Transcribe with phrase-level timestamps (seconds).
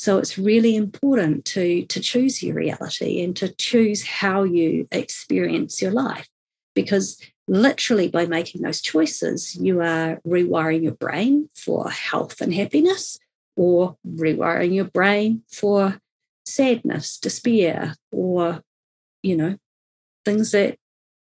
[0.00, 5.82] So it's really important to, to choose your reality and to choose how you experience
[5.82, 6.26] your life
[6.74, 13.18] because literally by making those choices, you are rewiring your brain for health and happiness
[13.56, 16.00] or rewiring your brain for
[16.46, 18.62] sadness, despair, or,
[19.22, 19.58] you know,
[20.24, 20.78] things that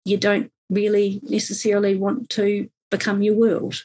[0.05, 3.85] you don't really necessarily want to become your world.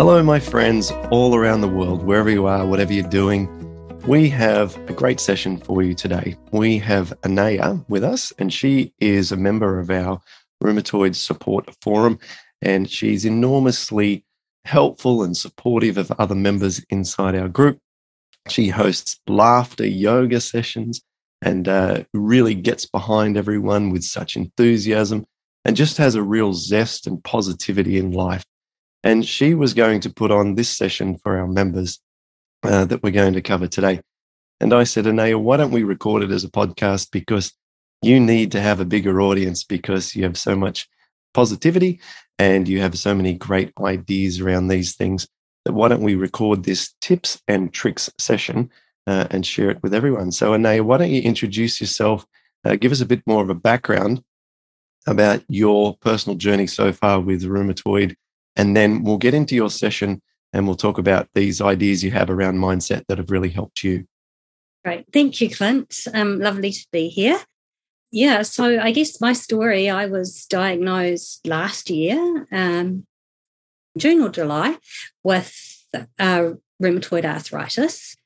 [0.00, 3.46] Hello, my friends all around the world, wherever you are, whatever you're doing.
[4.06, 6.38] We have a great session for you today.
[6.52, 10.18] We have Anaya with us, and she is a member of our
[10.64, 12.18] Rheumatoid Support Forum,
[12.62, 14.24] and she's enormously
[14.64, 17.78] helpful and supportive of other members inside our group.
[18.48, 21.02] She hosts laughter yoga sessions
[21.42, 25.26] and uh, really gets behind everyone with such enthusiasm
[25.66, 28.44] and just has a real zest and positivity in life.
[29.02, 32.00] And she was going to put on this session for our members
[32.62, 34.00] uh, that we're going to cover today.
[34.60, 37.10] And I said, Anaya, why don't we record it as a podcast?
[37.10, 37.52] Because
[38.02, 40.88] you need to have a bigger audience because you have so much
[41.32, 42.00] positivity
[42.38, 45.26] and you have so many great ideas around these things
[45.64, 48.70] that why don't we record this tips and tricks session
[49.06, 50.32] uh, and share it with everyone?
[50.32, 52.26] So, Anaya, why don't you introduce yourself?
[52.64, 54.22] Uh, give us a bit more of a background
[55.06, 58.14] about your personal journey so far with rheumatoid,
[58.56, 60.20] and then we'll get into your session
[60.52, 64.06] and we'll talk about these ideas you have around mindset that have really helped you.
[64.84, 65.06] Great.
[65.12, 66.06] Thank you, Clint.
[66.12, 67.38] Um, lovely to be here.
[68.12, 73.06] Yeah, so I guess my story I was diagnosed last year, um,
[73.96, 74.78] June or July,
[75.22, 75.54] with
[76.18, 76.52] uh,
[76.82, 78.16] rheumatoid arthritis.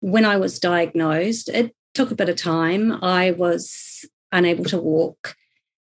[0.00, 2.92] When I was diagnosed, it took a bit of time.
[3.04, 5.36] I was unable to walk,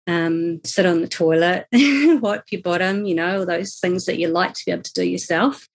[0.07, 4.55] um, sit on the toilet, wipe your bottom, you know, those things that you like
[4.55, 5.69] to be able to do yourself.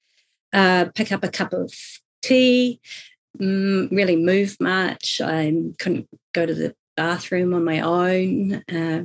[0.52, 1.72] Uh, pick up a cup of
[2.22, 2.80] tea,
[3.40, 5.22] mm, really move much.
[5.24, 8.64] I couldn't go to the bathroom on my own.
[8.72, 9.04] Uh,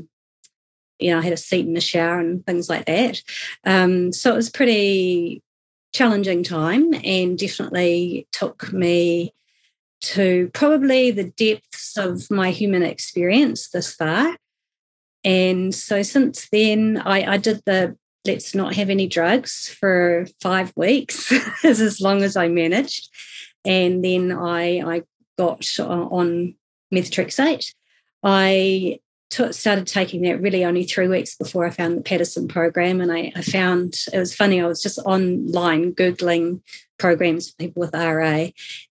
[0.99, 3.21] you know, I had a seat in the shower and things like that.
[3.65, 5.43] Um, so it was pretty
[5.93, 9.35] challenging time and definitely took me
[10.01, 14.37] to probably the depths of my human experience this far.
[15.25, 17.97] And so since then, I, I did the
[18.27, 21.31] let's not have any drugs for five weeks,
[21.65, 23.11] is as long as I managed.
[23.65, 25.03] And then I, I
[25.37, 26.55] got on
[26.93, 27.73] methotrexate
[28.25, 33.01] I t- started taking that really only three weeks before I found the Paddison program.
[33.01, 36.63] And I, I, found it was funny, I was just online Googling
[36.99, 38.47] programs for people with RA,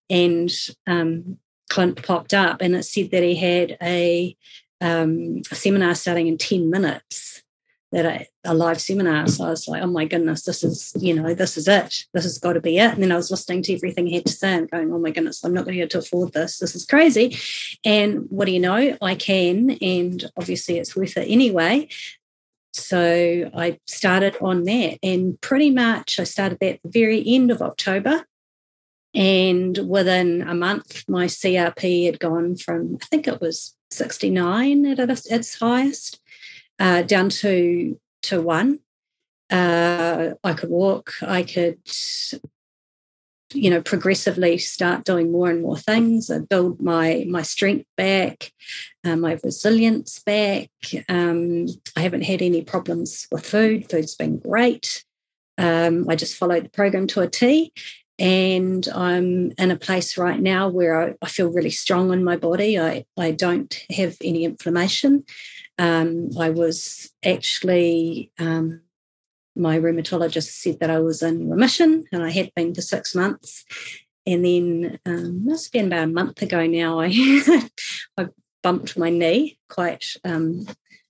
[0.10, 0.52] and
[0.86, 1.40] um,
[1.70, 4.38] Clint popped up and it said that he had a,
[4.84, 7.42] um, a seminar starting in 10 minutes
[7.94, 9.28] that I, a live seminar.
[9.28, 12.06] So I was like, oh my goodness, this is, you know, this is it.
[12.14, 12.92] This has got to be it.
[12.92, 15.12] And then I was listening to everything he had to say and going, oh my
[15.12, 16.58] goodness, I'm not going to to afford this.
[16.58, 17.38] This is crazy.
[17.86, 18.98] And what do you know?
[19.02, 19.78] I can.
[19.82, 21.88] And obviously it's worth it anyway.
[22.74, 24.98] So I started on that.
[25.04, 28.26] And pretty much I started that at the very end of October.
[29.16, 35.10] And within a month, my CRP had gone from, I think it was 69 at
[35.10, 36.20] its highest
[36.80, 38.80] uh, down to to one.
[39.50, 41.14] Uh, I could walk.
[41.22, 41.80] I could,
[43.54, 46.32] you know, progressively start doing more and more things.
[46.32, 48.52] I build my my strength back,
[49.04, 50.70] uh, my resilience back.
[51.08, 53.90] Um, I haven't had any problems with food.
[53.90, 55.04] Food's been great.
[55.58, 57.72] Um, I just followed the program to a T,
[58.20, 62.38] and I'm in a place right now where I, I, feel really strong in my
[62.38, 62.80] body.
[62.80, 65.26] I, I don't have any inflammation.
[65.80, 68.82] Um, I was actually, um,
[69.56, 73.66] my rheumatologist said that I was in remission and I had been for six months.
[74.28, 77.08] And then, um, must have been about a month ago now, I,
[78.18, 78.28] I
[78.62, 80.68] bumped my knee quite um,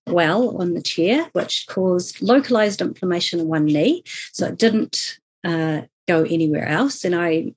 [0.08, 4.04] well on the chair, which caused localized inflammation in one knee.
[4.32, 7.04] So it didn't uh, go anywhere else.
[7.04, 7.54] And I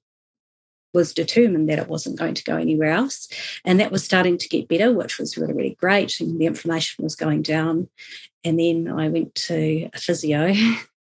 [0.95, 3.29] was determined that it wasn't going to go anywhere else.
[3.65, 6.21] And that was starting to get better, which was really, really great.
[6.21, 7.89] And the inflammation was going down.
[8.45, 10.55] And then I went to a physio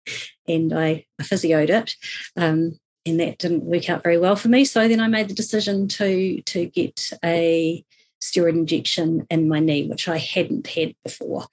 [0.48, 1.96] and I, I physioed it.
[2.36, 4.64] Um, and that didn't work out very well for me.
[4.64, 7.84] So then I made the decision to to get a
[8.20, 11.46] steroid injection in my knee, which I hadn't had before,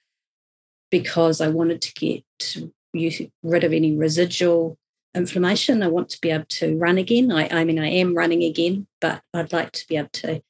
[0.90, 2.56] because I wanted to get
[3.42, 4.76] rid of any residual
[5.16, 5.82] inflammation.
[5.82, 7.32] I want to be able to run again.
[7.32, 10.42] I, I mean, I am running again, but I'd like to be able to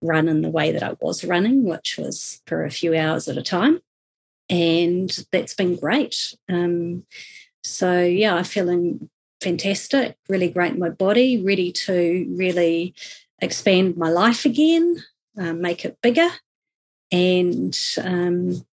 [0.00, 3.36] run in the way that I was running, which was for a few hours at
[3.36, 3.80] a time.
[4.48, 6.34] And that's been great.
[6.48, 7.04] Um,
[7.62, 9.08] so, yeah, I'm feeling
[9.40, 12.94] fantastic, really great in my body, ready to really
[13.40, 15.02] expand my life again,
[15.38, 16.28] uh, make it bigger,
[17.10, 18.64] and um,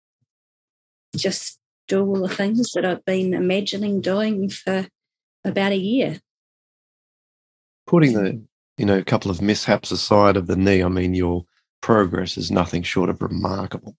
[1.16, 4.88] just do all the things that I've been imagining doing for
[5.45, 6.19] about a year.
[7.88, 8.41] Putting the
[8.77, 11.45] you know a couple of mishaps aside of the knee, I mean your
[11.81, 13.95] progress is nothing short of remarkable.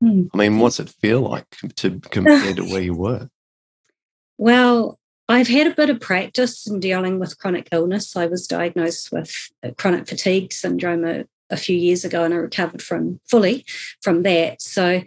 [0.00, 0.24] Hmm.
[0.34, 1.46] I mean, what's it feel like
[1.76, 3.28] to compare to where you were?
[4.38, 4.98] Well,
[5.30, 8.16] I've had a bit of practice in dealing with chronic illness.
[8.16, 9.34] I was diagnosed with
[9.78, 13.64] chronic fatigue syndrome a, a few years ago and I recovered from fully
[14.02, 14.60] from that.
[14.60, 15.02] So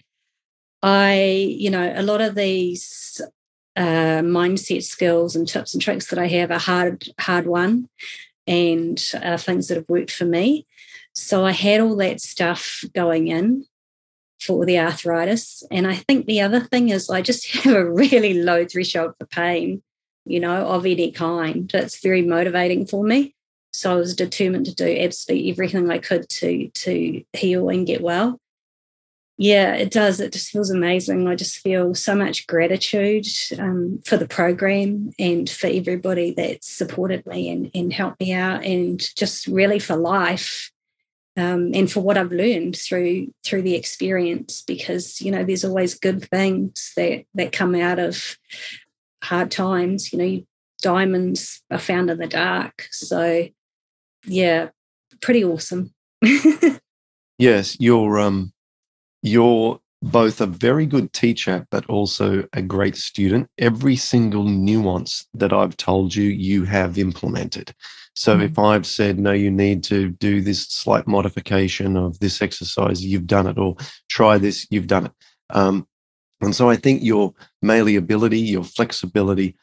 [0.82, 3.22] I, you know, a lot of these
[3.80, 7.88] uh, mindset skills and tips and tricks that I have are hard, hard won
[8.46, 10.68] and uh, things that have worked for me.
[11.14, 13.66] So I had all that stuff going in
[14.42, 15.64] for the arthritis.
[15.72, 19.26] And I think the other thing is I just have a really low threshold for
[19.28, 19.82] pain,
[20.26, 21.72] you know, of any kind.
[21.74, 23.34] It's very motivating for me.
[23.72, 28.02] So I was determined to do absolutely everything I could to to heal and get
[28.02, 28.40] well
[29.42, 30.20] yeah, it does.
[30.20, 31.26] It just feels amazing.
[31.26, 33.26] I just feel so much gratitude
[33.58, 38.66] um, for the program and for everybody that supported me and, and helped me out,
[38.66, 40.72] and just really for life
[41.38, 44.62] um, and for what I've learned through through the experience.
[44.62, 48.38] Because you know, there's always good things that that come out of
[49.24, 50.12] hard times.
[50.12, 50.44] You know,
[50.82, 52.90] diamonds are found in the dark.
[52.92, 53.48] So,
[54.26, 54.72] yeah,
[55.22, 55.94] pretty awesome.
[57.38, 58.52] yes, you're um
[59.22, 63.50] you're both a very good teacher, but also a great student.
[63.58, 67.74] Every single nuance that I've told you, you have implemented.
[68.16, 68.44] So mm-hmm.
[68.44, 73.28] if I've said, no, you need to do this slight modification of this exercise, you've
[73.28, 73.76] done it, or
[74.10, 75.12] try this, you've done it.
[75.50, 75.88] Um,
[76.42, 79.58] and so I think your malleability, your flexibility,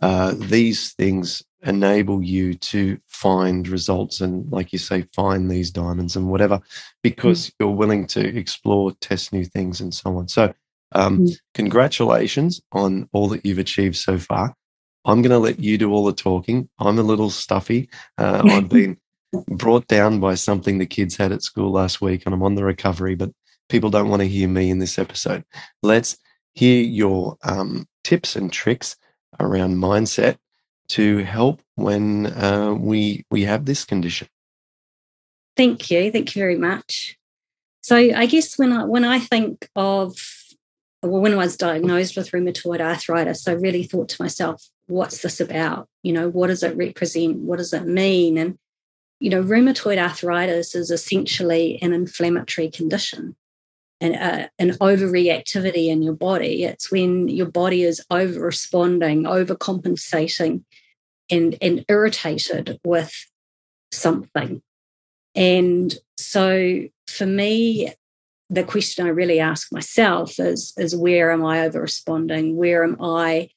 [0.00, 6.16] uh, these things enable you to find results and like you say find these diamonds
[6.16, 6.60] and whatever
[7.02, 7.52] because mm.
[7.60, 10.28] you're willing to explore test new things and so on.
[10.28, 10.54] So
[10.92, 11.36] um, mm.
[11.54, 14.54] congratulations on all that you've achieved so far.
[15.04, 16.68] I'm going to let you do all the talking.
[16.78, 17.88] I'm a little stuffy.
[18.18, 18.96] Uh, i've been
[19.48, 22.64] brought down by something the kids had at school last week and i'm on the
[22.64, 23.30] recovery but
[23.70, 25.44] people don't want to hear me in this episode.
[25.82, 26.18] Let's
[26.52, 28.96] hear your um, tips and tricks
[29.38, 30.36] around mindset
[30.90, 34.28] to help when uh, we we have this condition.
[35.56, 37.16] Thank you, thank you very much.
[37.82, 40.16] So I guess when I when I think of
[41.02, 45.40] well, when I was diagnosed with rheumatoid arthritis, I really thought to myself, what's this
[45.40, 45.88] about?
[46.02, 47.38] You know, what does it represent?
[47.38, 48.36] What does it mean?
[48.36, 48.58] And
[49.18, 53.36] you know, rheumatoid arthritis is essentially an inflammatory condition
[54.00, 56.64] and uh, an overreactivity in your body.
[56.64, 60.64] It's when your body is over responding, overcompensating,
[61.30, 63.12] and and irritated with
[63.92, 64.62] something.
[65.34, 67.92] And so for me,
[68.48, 72.56] the question I really ask myself is is where am I over responding?
[72.56, 73.50] Where am I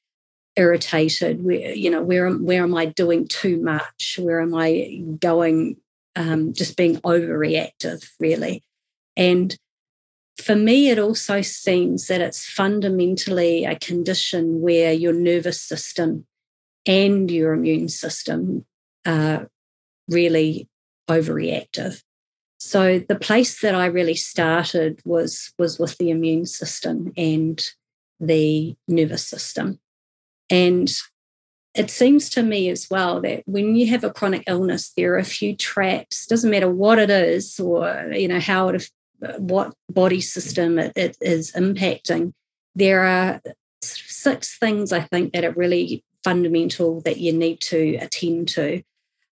[0.56, 1.44] irritated?
[1.44, 4.20] Where you know where am where am I doing too much?
[4.22, 5.78] Where am I going
[6.16, 8.64] um, just being overreactive really?
[9.18, 9.56] And
[10.38, 16.26] for me, it also seems that it's fundamentally a condition where your nervous system
[16.86, 18.66] and your immune system
[19.06, 19.50] are
[20.08, 20.68] really
[21.10, 22.02] overreactive.
[22.58, 27.62] So the place that I really started was was with the immune system and
[28.20, 29.80] the nervous system.
[30.50, 30.90] And
[31.76, 35.18] it seems to me as well that when you have a chronic illness, there are
[35.18, 38.90] a few traps, doesn't matter what it is or you know how it
[39.38, 42.34] what body system it, it is impacting.
[42.76, 43.42] There are
[43.82, 48.82] six things I think that are really fundamental that you need to attend to.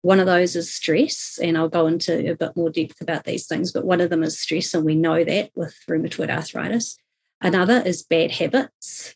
[0.03, 3.47] One of those is stress, and I'll go into a bit more depth about these
[3.47, 6.99] things, but one of them is stress, and we know that with rheumatoid arthritis.
[7.41, 9.15] Another is bad habits,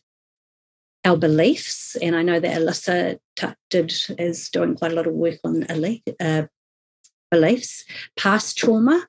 [1.05, 3.19] our beliefs, and I know that Alyssa
[3.69, 6.47] did is doing quite a lot of work on uh,
[7.29, 7.85] beliefs,
[8.17, 9.07] past trauma,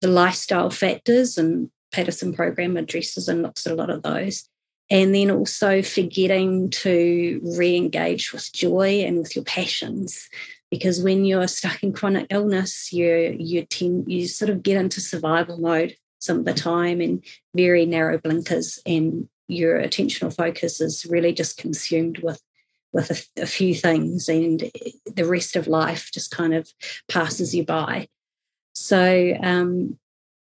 [0.00, 4.48] the lifestyle factors, and Paddison program addresses and looks at a lot of those,
[4.90, 10.28] And then also forgetting to re engage with joy and with your passions.
[10.70, 15.00] Because when you're stuck in chronic illness, you you tend you sort of get into
[15.00, 17.22] survival mode some of the time and
[17.54, 22.40] very narrow blinkers and your attentional focus is really just consumed with
[22.92, 24.70] with a, a, few things and
[25.04, 26.72] the rest of life just kind of
[27.08, 28.08] passes you by
[28.72, 29.98] so um,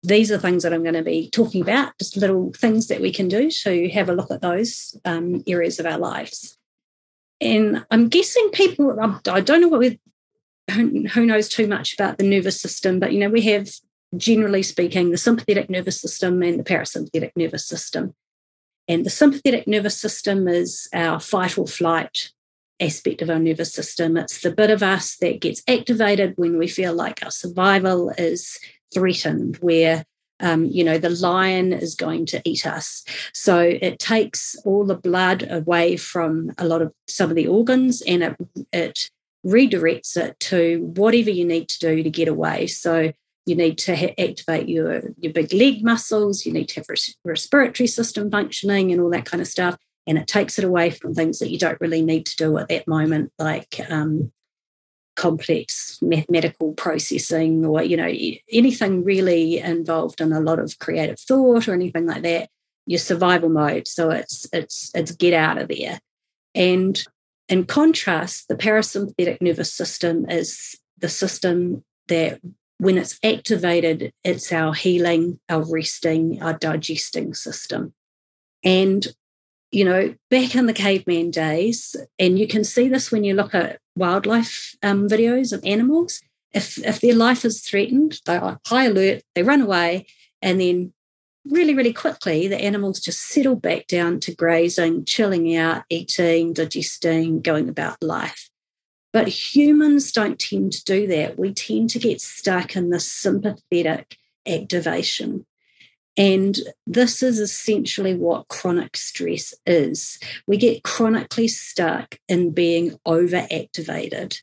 [0.04, 3.12] these are things that i'm going to be talking about just little things that we
[3.12, 6.58] can do to have a look at those um, areas of our lives
[7.42, 10.00] and i'm guessing people i don't know what we
[10.70, 13.70] who knows too much about the nervous system but you know we have
[14.16, 18.14] generally speaking the sympathetic nervous system and the parasympathetic nervous system
[18.88, 22.30] and the sympathetic nervous system is our fight or flight
[22.80, 24.18] aspect of our nervous system.
[24.18, 28.60] It's the bit of us that gets activated when we feel like our survival is
[28.94, 30.06] threatened, where
[30.40, 33.04] um, you know the lion is going to eat us.
[33.34, 38.02] So it takes all the blood away from a lot of some of the organs,
[38.02, 38.36] and it
[38.72, 39.10] it
[39.46, 42.68] redirects it to whatever you need to do to get away.
[42.68, 43.12] So
[43.46, 47.16] you need to ha- activate your, your big leg muscles, you need to have res-
[47.26, 49.78] respiratory system functioning and all that kind of stuff.
[50.08, 52.68] And it takes it away from things that you don't really need to do at
[52.70, 54.32] that moment, like um,
[55.15, 58.12] complex mathematical processing or, you know,
[58.51, 62.50] anything really involved in a lot of creative thought or anything like that.
[62.86, 63.88] Your survival mode.
[63.88, 66.00] So it's it's it's get out of there.
[66.53, 67.01] And
[67.48, 72.41] in contrast, the parasympathetic nervous system is the system that
[72.77, 77.93] when it's activated, it's our healing, our resting, our digesting system.
[78.63, 79.08] And,
[79.72, 83.55] you know, back in the caveman days, and you can see this when you look
[83.55, 86.22] at wildlife um, videos of animals,
[86.54, 90.06] if, if their life is threatened, they're high alert, they run away,
[90.42, 90.94] and then
[91.46, 97.42] really, really quickly, the animals just settle back down to grazing, chilling out, eating, digesting,
[97.42, 98.50] going about life.
[99.12, 101.38] But humans don't tend to do that.
[101.38, 105.46] We tend to get stuck in the sympathetic activation.
[106.15, 110.20] And this is essentially what chronic stress is.
[110.48, 114.39] We get chronically stuck in being overactivated.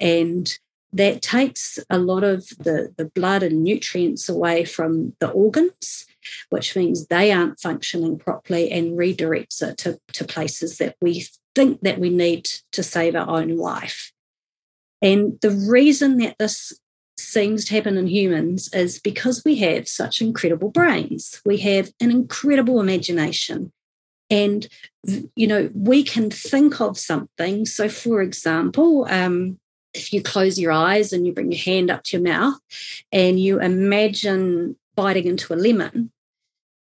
[0.00, 0.52] And
[0.92, 6.06] that takes a lot of the, the blood and nutrients away from the organs,
[6.50, 11.80] which means they aren't functioning properly and redirects it to, to places that we think
[11.80, 14.12] that we need to save our own life.
[15.02, 16.78] And the reason that this
[17.18, 21.40] seems to happen in humans is because we have such incredible brains.
[21.44, 23.72] We have an incredible imagination.
[24.30, 24.66] And,
[25.36, 27.66] you know, we can think of something.
[27.66, 29.58] So, for example, um,
[29.92, 32.58] if you close your eyes and you bring your hand up to your mouth
[33.12, 36.10] and you imagine biting into a lemon,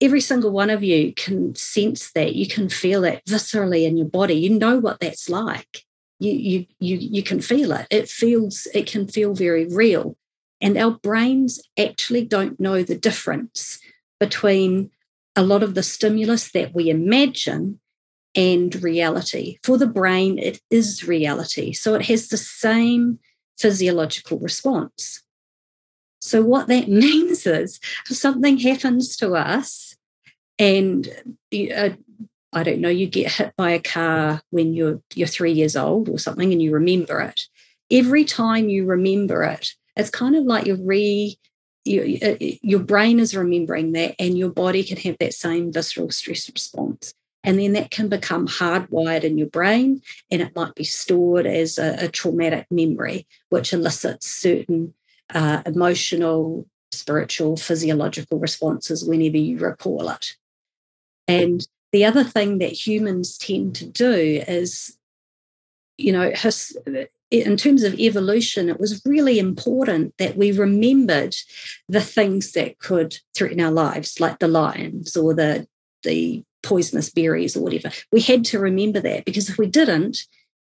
[0.01, 2.35] every single one of you can sense that.
[2.35, 4.35] You can feel that viscerally in your body.
[4.35, 5.85] You know what that's like
[6.23, 10.17] you you you you can feel it it feels it can feel very real
[10.63, 13.79] and our brains actually don't know the difference
[14.19, 14.91] between
[15.37, 17.81] a lot of the stimulus that we imagine
[18.35, 23.19] and reality for the brain it is reality so it has the same
[23.59, 25.23] physiological response
[26.21, 27.79] so what that means is
[28.09, 29.97] if something happens to us
[30.59, 31.09] and
[31.75, 31.91] uh,
[32.53, 36.09] I don't know, you get hit by a car when you're you're three years old
[36.09, 37.41] or something, and you remember it.
[37.91, 41.39] Every time you remember it, it's kind of like you're re
[41.85, 46.11] you, uh, your brain is remembering that, and your body can have that same visceral
[46.11, 47.13] stress response.
[47.45, 51.79] And then that can become hardwired in your brain, and it might be stored as
[51.79, 54.95] a, a traumatic memory, which elicits certain
[55.35, 60.37] uh, emotional, spiritual, physiological responses whenever you recall it.
[61.27, 64.97] And the other thing that humans tend to do is,
[65.99, 66.77] you know, his,
[67.33, 71.35] in terms of evolution, it was really important that we remembered
[71.89, 75.67] the things that could threaten our lives, like the lions or the
[76.03, 77.91] the poisonous berries or whatever.
[78.13, 80.27] We had to remember that because if we didn't,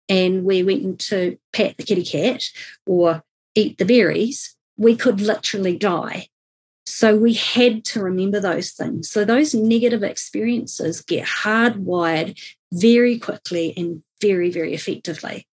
[0.08, 2.44] and we went to pat the kitty cat
[2.86, 3.22] or
[3.54, 6.28] eat the berries, we could literally die.
[6.86, 9.10] So we had to remember those things.
[9.10, 12.40] So those negative experiences get hardwired
[12.72, 15.46] very quickly and very, very effectively.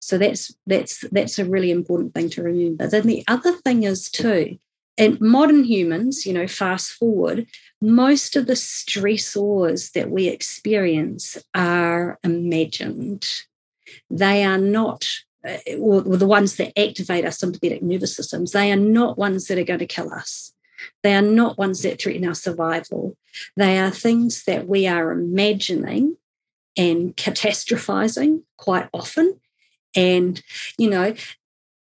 [0.00, 2.86] So that's that's that's a really important thing to remember.
[2.86, 4.58] Then the other thing is too,
[4.96, 7.46] in modern humans, you know, fast forward,
[7.80, 13.26] most of the stressors that we experience are imagined.
[14.10, 15.08] They are not
[15.46, 19.58] uh, or the ones that activate our sympathetic nervous systems, they are not ones that
[19.58, 20.52] are going to kill us.
[21.02, 23.16] They are not ones that threaten our survival.
[23.56, 26.16] They are things that we are imagining
[26.76, 29.40] and catastrophizing quite often.
[29.98, 30.40] And,
[30.76, 31.14] you know,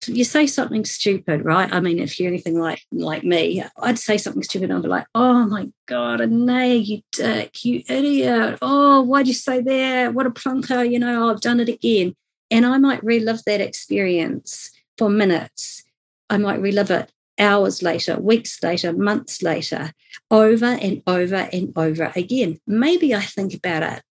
[0.06, 1.70] you say something stupid, right?
[1.72, 4.88] I mean, if you're anything like like me, I'd say something stupid and I'd be
[4.88, 8.58] like, oh my God, Anaya, you dick, you idiot.
[8.62, 10.14] Oh, why'd you say that?
[10.14, 12.14] What a plunker, you know, I've done it again.
[12.50, 15.84] And I might relive that experience for minutes.
[16.30, 19.92] I might relive it hours later, weeks later, months later,
[20.30, 22.58] over and over and over again.
[22.66, 24.02] Maybe I think about it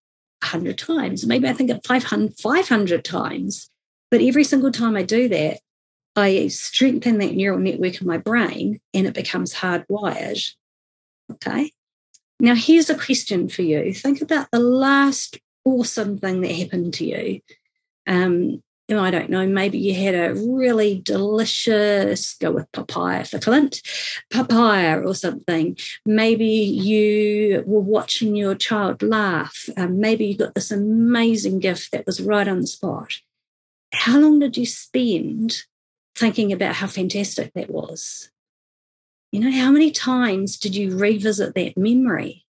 [0.42, 1.26] 100 times.
[1.26, 3.70] Maybe I think it 500, 500 times.
[4.10, 5.60] But every single time I do that,
[6.16, 10.54] I strengthen that neural network in my brain and it becomes hardwired.
[11.32, 11.72] Okay.
[12.40, 13.92] Now, here's a question for you.
[13.92, 17.40] Think about the last awesome thing that happened to you.
[18.06, 18.62] Um,
[18.98, 23.82] I don't know, maybe you had a really delicious, go with papaya for Clint,
[24.32, 25.76] papaya or something.
[26.04, 29.68] Maybe you were watching your child laugh.
[29.76, 33.12] Um, maybe you got this amazing gift that was right on the spot.
[33.92, 35.64] How long did you spend
[36.14, 38.30] thinking about how fantastic that was?
[39.32, 42.44] You know, how many times did you revisit that memory?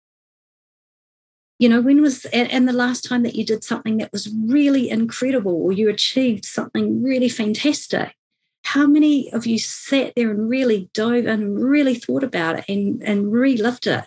[1.59, 4.89] You know, when was and the last time that you did something that was really
[4.89, 8.15] incredible or you achieved something really fantastic?
[8.63, 13.01] How many of you sat there and really dove and really thought about it and,
[13.03, 14.05] and relived it?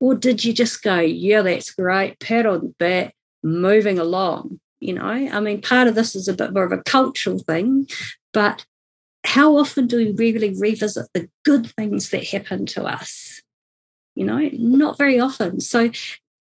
[0.00, 4.60] Or did you just go, yeah, that's great, pat on the back, moving along?
[4.80, 7.88] You know, I mean, part of this is a bit more of a cultural thing,
[8.32, 8.66] but
[9.24, 13.42] how often do we really revisit the good things that happen to us?
[14.14, 15.60] You know, not very often.
[15.60, 15.90] So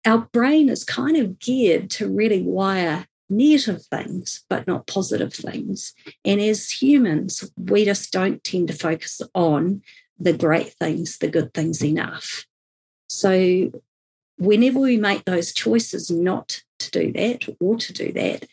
[0.05, 5.93] our brain is kind of geared to really wire negative things, but not positive things.
[6.25, 9.81] And as humans, we just don't tend to focus on
[10.19, 12.45] the great things, the good things enough.
[13.07, 13.71] So
[14.37, 18.45] whenever we make those choices not to do that or to do that,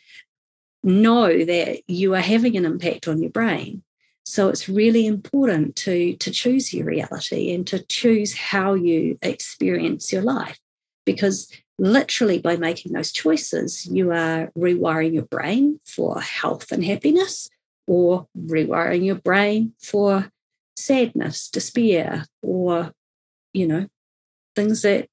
[0.83, 3.83] know that you are having an impact on your brain.
[4.25, 10.13] So it's really important to, to choose your reality and to choose how you experience
[10.13, 10.59] your life.
[11.05, 17.49] Because literally by making those choices, you are rewiring your brain for health and happiness,
[17.87, 20.29] or rewiring your brain for
[20.75, 22.91] sadness, despair, or,
[23.53, 23.87] you know,
[24.55, 25.07] things that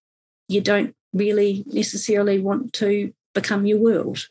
[0.49, 4.27] you don't really necessarily want to become your world.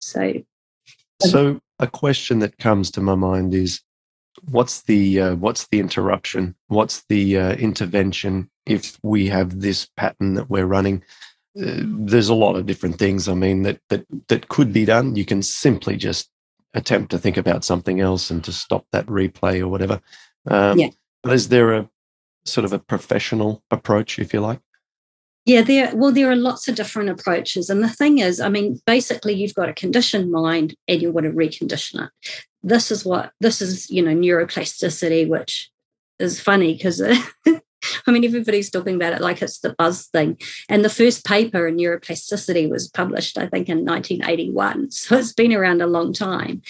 [0.00, 0.42] So
[1.22, 3.80] so a question that comes to my mind is
[4.50, 6.54] what's the uh, what's the interruption?
[6.68, 11.02] What's the uh, intervention if we have this pattern that we're running?
[11.60, 13.28] Uh, there's a lot of different things.
[13.28, 15.16] I mean that that that could be done.
[15.16, 16.30] You can simply just
[16.74, 20.00] attempt to think about something else and to stop that replay or whatever.
[20.46, 20.88] Um, yeah.
[21.22, 21.90] But is there a
[22.44, 24.60] sort of a professional approach, if you like?
[25.50, 27.68] Yeah, there well, there are lots of different approaches.
[27.68, 31.24] And the thing is, I mean, basically you've got a conditioned mind and you want
[31.24, 32.10] to recondition it.
[32.62, 35.68] This is what this is, you know, neuroplasticity, which
[36.20, 37.02] is funny because
[38.06, 40.38] I mean, everybody's talking about it like it's the buzz thing.
[40.68, 44.90] And the first paper in neuroplasticity was published, I think, in 1981.
[45.00, 46.62] So it's been around a long time.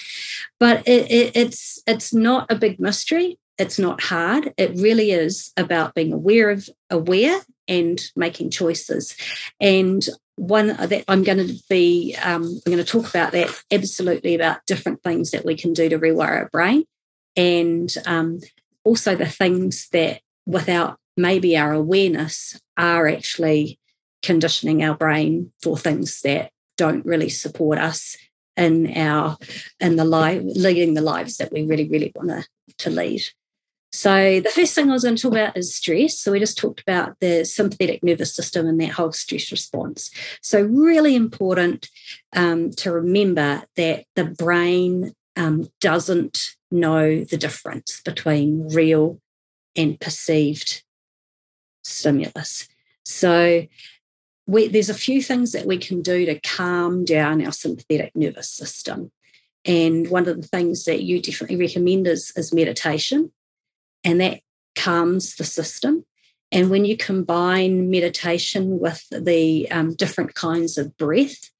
[0.58, 3.38] But it, it, it's it's not a big mystery.
[3.58, 4.54] It's not hard.
[4.56, 9.16] It really is about being aware of aware and making choices.
[9.60, 10.04] And
[10.36, 14.64] one that I'm going to be, um, I'm going to talk about that absolutely about
[14.66, 16.84] different things that we can do to rewire our brain,
[17.36, 18.40] and um,
[18.84, 23.78] also the things that without maybe our awareness are actually
[24.22, 28.16] conditioning our brain for things that don't really support us
[28.56, 29.36] in our
[29.80, 32.46] in the life leading the lives that we really really want to
[32.78, 33.22] to lead
[33.92, 36.20] so, the first thing I was going to talk about is stress.
[36.20, 40.12] So, we just talked about the sympathetic nervous system and that whole stress response.
[40.42, 41.88] So, really important
[42.32, 49.20] um, to remember that the brain um, doesn't know the difference between real
[49.74, 50.84] and perceived
[51.82, 52.68] stimulus.
[53.04, 53.66] So,
[54.46, 58.50] we, there's a few things that we can do to calm down our sympathetic nervous
[58.50, 59.10] system.
[59.64, 63.32] And one of the things that you definitely recommend is, is meditation
[64.04, 64.40] and that
[64.76, 66.04] calms the system.
[66.52, 71.50] And when you combine meditation with the um, different kinds of breath,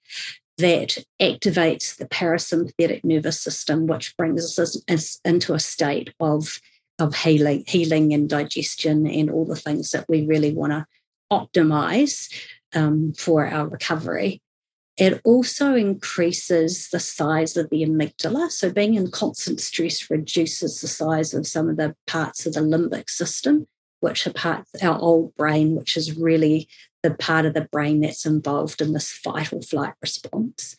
[0.60, 6.60] that activates the parasympathetic nervous system, which brings us into a state of,
[6.98, 10.86] of healing, healing and digestion and all the things that we really want to
[11.32, 12.32] optimize
[12.74, 14.42] um, for our recovery.
[15.00, 18.50] It also increases the size of the amygdala.
[18.50, 22.60] So, being in constant stress reduces the size of some of the parts of the
[22.60, 23.66] limbic system,
[24.00, 26.68] which are parts our old brain, which is really
[27.02, 30.76] the part of the brain that's involved in this fight or flight response.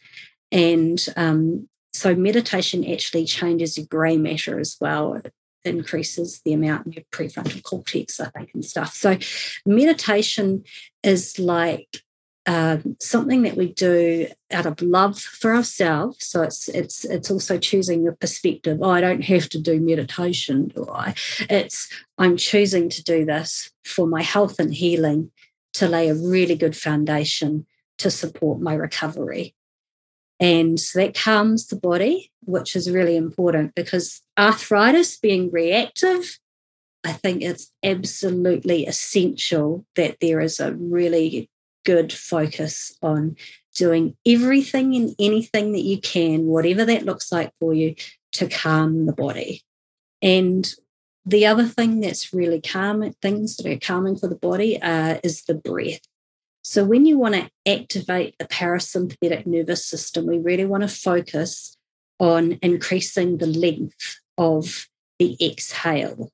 [0.52, 5.16] And um, so, meditation actually changes your grey matter as well.
[5.16, 8.94] It increases the amount in your prefrontal cortex, I think, and stuff.
[8.94, 9.18] So,
[9.66, 10.64] meditation
[11.02, 12.04] is like
[12.48, 16.26] um, something that we do out of love for ourselves.
[16.26, 18.80] So it's it's it's also choosing the perspective.
[18.82, 21.14] Oh, I don't have to do meditation, do I?
[21.50, 25.32] It's I'm choosing to do this for my health and healing
[25.74, 27.66] to lay a really good foundation
[28.00, 29.56] to support my recovery.
[30.40, 36.40] And that calms the body, which is really important because arthritis being reactive,
[37.04, 41.51] I think it's absolutely essential that there is a really
[41.86, 43.36] good focus on
[43.76, 47.96] doing everything and anything that you can, whatever that looks like for you,
[48.34, 49.64] to calm the body.
[50.22, 50.72] And
[51.26, 55.44] the other thing that's really calming, things that are calming for the body uh, is
[55.44, 56.02] the breath.
[56.64, 61.78] So when you want to activate the parasympathetic nervous system, we really want to focus
[62.20, 66.32] on increasing the length of the exhale.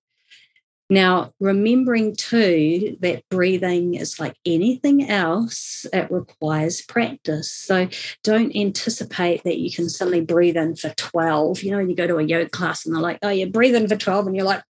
[0.90, 7.52] Now, remembering too that breathing is like anything else, it requires practice.
[7.52, 7.90] So
[8.24, 11.62] don't anticipate that you can suddenly breathe in for 12.
[11.62, 13.98] You know, you go to a yoga class and they're like, oh, you're breathing for
[13.98, 14.64] 12, and you're like,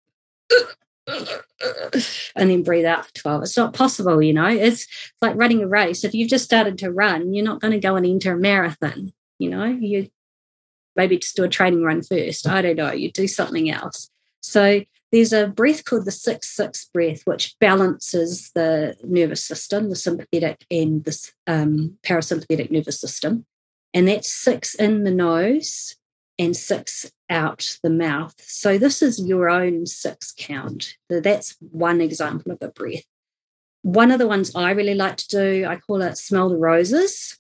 [2.36, 3.44] and then breathe out for 12.
[3.44, 4.48] It's not possible, you know.
[4.48, 4.88] It's
[5.22, 6.04] like running a race.
[6.04, 9.14] If you've just started to run, you're not going to go and enter a marathon,
[9.38, 9.66] you know.
[9.66, 10.10] You
[10.96, 12.48] maybe just do a training run first.
[12.48, 12.92] I don't know.
[12.92, 14.10] You do something else.
[14.42, 19.96] So there's a breath called the 6 6 breath, which balances the nervous system, the
[19.96, 23.46] sympathetic and the um, parasympathetic nervous system.
[23.94, 25.96] And that's six in the nose
[26.38, 28.36] and six out the mouth.
[28.40, 30.94] So this is your own six count.
[31.10, 33.04] That's one example of a breath.
[33.82, 37.40] One of the ones I really like to do, I call it smell the roses.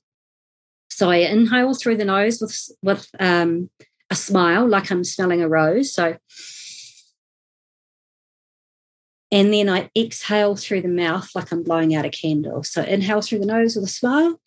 [0.89, 3.69] So I inhale through the nose with with um,
[4.09, 5.93] a smile, like I'm smelling a rose.
[5.93, 6.15] So
[9.31, 12.63] and then I exhale through the mouth like I'm blowing out a candle.
[12.63, 14.39] So inhale through the nose with a smile.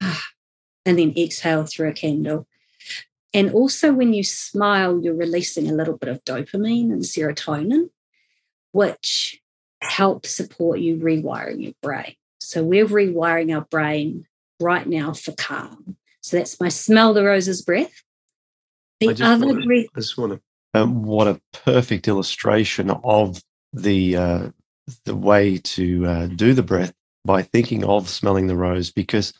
[0.86, 2.46] And then exhale through a candle.
[3.34, 7.90] And also, when you smile, you're releasing a little bit of dopamine and serotonin,
[8.72, 9.38] which
[9.82, 12.14] help support you rewiring your brain.
[12.40, 14.26] So, we're rewiring our brain
[14.60, 15.97] right now for calm.
[16.28, 18.02] So that's my smell the roses breath.
[19.00, 19.86] The other wanna, breath.
[19.96, 20.40] I just want to.
[20.74, 24.48] Um, what a perfect illustration of the uh,
[25.06, 26.92] the way to uh, do the breath
[27.24, 29.32] by thinking of smelling the rose, because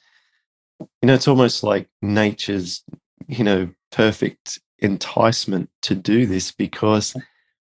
[0.81, 2.83] you know it's almost like nature's
[3.27, 7.14] you know perfect enticement to do this because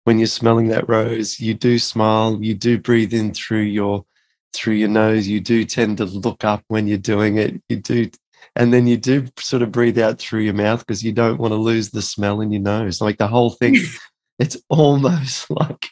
[0.04, 4.04] when you're smelling that rose you do smile you do breathe in through your
[4.52, 8.08] through your nose you do tend to look up when you're doing it you do
[8.56, 11.52] and then you do sort of breathe out through your mouth because you don't want
[11.52, 13.98] to lose the smell in your nose like the whole thing mm.
[14.38, 15.88] it's almost like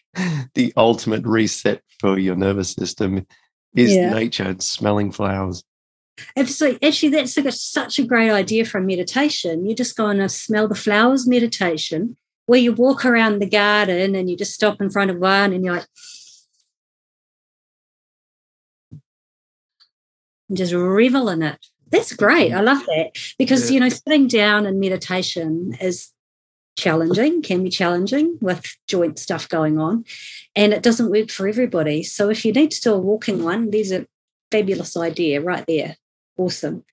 [0.54, 3.26] the ultimate reset for your nervous system
[3.74, 4.12] is yeah.
[4.12, 5.64] nature and smelling flowers
[6.36, 6.88] Absolutely.
[6.88, 9.64] Actually, that's such a great idea for a meditation.
[9.64, 13.48] You just go on a uh, smell the flowers meditation where you walk around the
[13.48, 15.86] garden and you just stop in front of one and you're like,
[20.48, 21.58] and just revel in it.
[21.90, 22.52] That's great.
[22.52, 23.74] I love that because, yeah.
[23.74, 26.12] you know, sitting down and meditation is
[26.76, 30.04] challenging, can be challenging with joint stuff going on,
[30.54, 32.02] and it doesn't work for everybody.
[32.02, 34.06] So if you need to do a walking one, there's a
[34.50, 35.96] fabulous idea right there.
[36.36, 36.84] Awesome.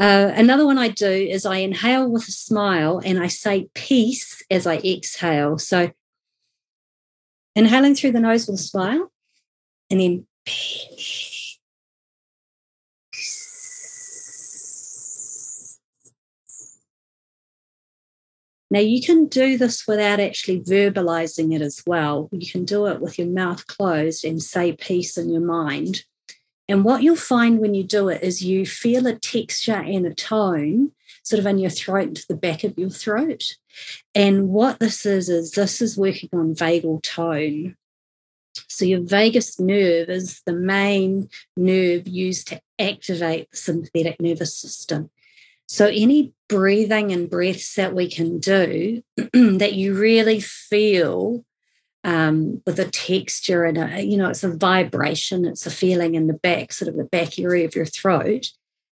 [0.00, 4.42] Uh, another one I do is I inhale with a smile and I say peace
[4.48, 5.58] as I exhale.
[5.58, 5.90] So
[7.56, 9.10] inhaling through the nose with a smile
[9.90, 11.47] and then peace
[18.70, 22.28] Now, you can do this without actually verbalizing it as well.
[22.32, 26.04] You can do it with your mouth closed and say peace in your mind.
[26.68, 30.14] And what you'll find when you do it is you feel a texture and a
[30.14, 33.42] tone sort of in your throat to the back of your throat.
[34.14, 37.76] And what this is, is this is working on vagal tone.
[38.68, 45.10] So, your vagus nerve is the main nerve used to activate the sympathetic nervous system.
[45.68, 51.44] So, any breathing and breaths that we can do that you really feel
[52.04, 56.26] um, with a texture and a, you know, it's a vibration, it's a feeling in
[56.26, 58.46] the back, sort of the back area of your throat.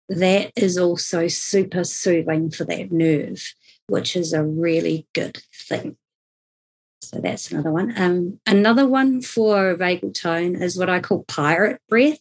[0.08, 3.54] That is also super soothing for that nerve,
[3.86, 5.96] which is a really good thing.
[7.02, 7.94] So that's another one.
[7.96, 12.18] Um, another one for vagal tone is what I call pirate breath,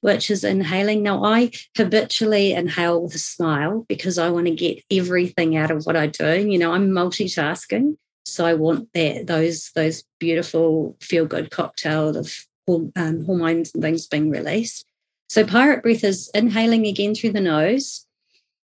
[0.00, 1.02] which is inhaling.
[1.02, 5.84] Now, I habitually inhale with a smile because I want to get everything out of
[5.84, 6.46] what I do.
[6.48, 7.96] You know, I'm multitasking.
[8.24, 12.32] So I want that those those beautiful feel good cocktail of
[12.68, 14.86] um, hormones and things being released.
[15.28, 18.06] So pirate breath is inhaling again through the nose,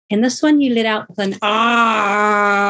[0.09, 2.65] and this one you let out with an ah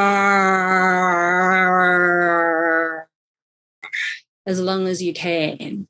[4.45, 5.87] as long as you can,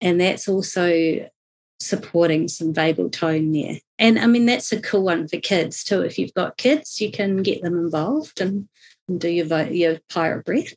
[0.00, 1.28] and that's also
[1.80, 3.76] supporting some vagal tone there.
[3.98, 6.02] And I mean that's a cool one for kids too.
[6.02, 8.68] If you've got kids, you can get them involved and
[9.08, 10.74] and do your, your pirate breath.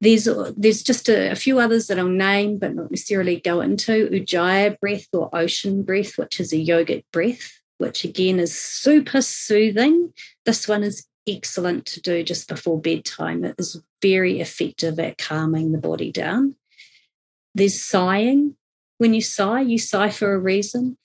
[0.00, 4.08] There's, there's just a, a, few others that I'll name, but not necessarily go into.
[4.08, 10.12] Ujjayi breath or ocean breath, which is a yogic breath, which again is super soothing.
[10.44, 13.44] This one is excellent to do just before bedtime.
[13.44, 16.54] It is very effective at calming the body down.
[17.54, 18.54] There's sighing.
[18.98, 20.98] When you sigh, you sigh for a reason.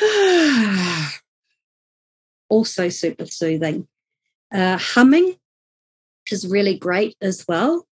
[2.48, 3.86] also super soothing.
[4.52, 5.36] Uh, humming
[6.30, 7.86] is really great as well.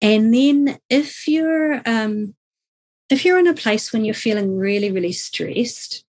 [0.00, 2.34] And then if you're um,
[3.08, 6.04] if you're in a place when you're feeling really, really stressed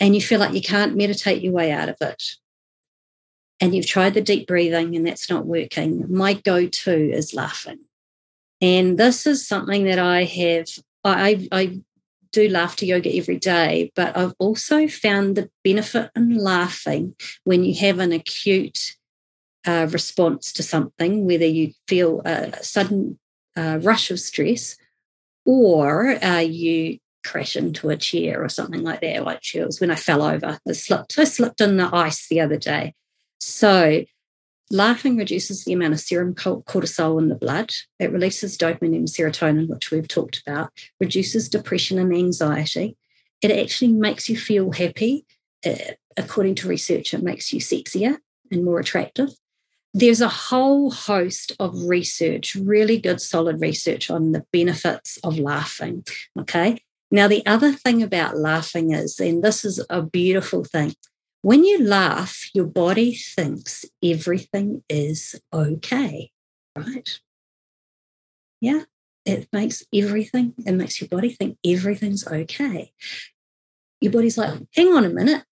[0.00, 2.22] and you feel like you can't meditate your way out of it,
[3.60, 7.78] and you've tried the deep breathing and that's not working, my go-to is laughing.
[8.62, 10.68] And this is something that I have
[11.04, 11.80] I, I
[12.30, 17.74] do laughter yoga every day, but I've also found the benefit in laughing when you
[17.80, 18.96] have an acute
[19.66, 23.18] uh, response to something, whether you feel a sudden
[23.56, 24.76] uh, rush of stress
[25.44, 29.96] or uh, you crash into a chair or something like that, like chills when I
[29.96, 30.58] fell over.
[30.68, 32.94] I slipped, I slipped on the ice the other day.
[33.40, 34.04] So
[34.72, 37.70] Laughing reduces the amount of serum cortisol in the blood.
[38.00, 42.96] It releases dopamine and serotonin, which we've talked about, reduces depression and anxiety.
[43.42, 45.26] It actually makes you feel happy.
[45.64, 48.16] Uh, according to research, it makes you sexier
[48.50, 49.28] and more attractive.
[49.92, 56.04] There's a whole host of research, really good, solid research on the benefits of laughing.
[56.40, 56.78] Okay.
[57.10, 60.94] Now, the other thing about laughing is, and this is a beautiful thing,
[61.42, 66.30] when you laugh, your body thinks everything is okay,
[66.76, 67.20] right?
[68.60, 68.82] Yeah,
[69.26, 72.92] it makes everything, it makes your body think everything's okay.
[74.00, 75.44] Your body's like, hang on a minute,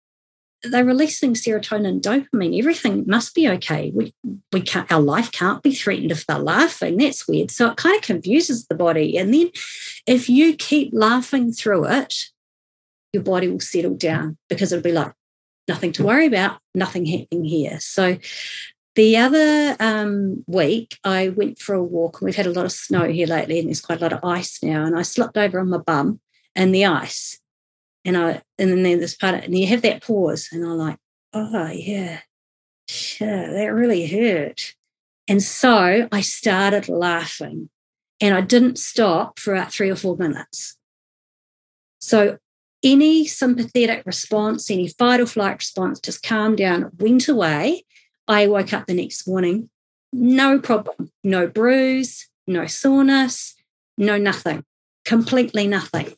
[0.62, 2.59] they're releasing serotonin dopamine.
[2.59, 3.92] Everything must be okay.
[3.94, 4.12] We,
[4.53, 6.96] we can't, our life can't be threatened if they're laughing.
[6.96, 7.51] That's weird.
[7.51, 9.16] So it kind of confuses the body.
[9.16, 9.51] And then
[10.07, 12.14] if you keep laughing through it,
[13.12, 15.12] your body will settle down because it'll be like,
[15.69, 17.79] nothing to worry about, nothing happening here.
[17.81, 18.19] So
[18.95, 22.73] the other um, week, I went for a walk, and we've had a lot of
[22.73, 24.85] snow here lately, and there's quite a lot of ice now.
[24.85, 26.21] And I slipped over on my bum
[26.57, 27.39] and the ice,
[28.05, 30.97] and I and then there's part of, and you have that pause, and I'm like,
[31.33, 32.21] oh yeah,
[32.89, 34.75] sure, that really hurt.
[35.29, 37.71] And so I started laughing,
[38.21, 40.77] and I didn't stop for about three or four minutes.
[42.01, 42.39] So
[42.83, 47.85] any sympathetic response, any fight or flight response just calmed down, went away.
[48.27, 49.71] I woke up the next morning,
[50.12, 53.55] no problem, no bruise, no soreness,
[53.97, 54.64] no nothing,
[55.05, 56.14] completely nothing.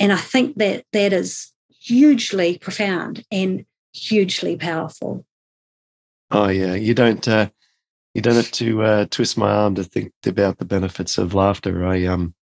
[0.00, 5.24] And I think that that is hugely profound and hugely powerful.
[6.30, 7.50] Oh yeah, you don't uh,
[8.14, 11.84] you don't have to uh, twist my arm to think about the benefits of laughter.
[11.86, 12.34] I um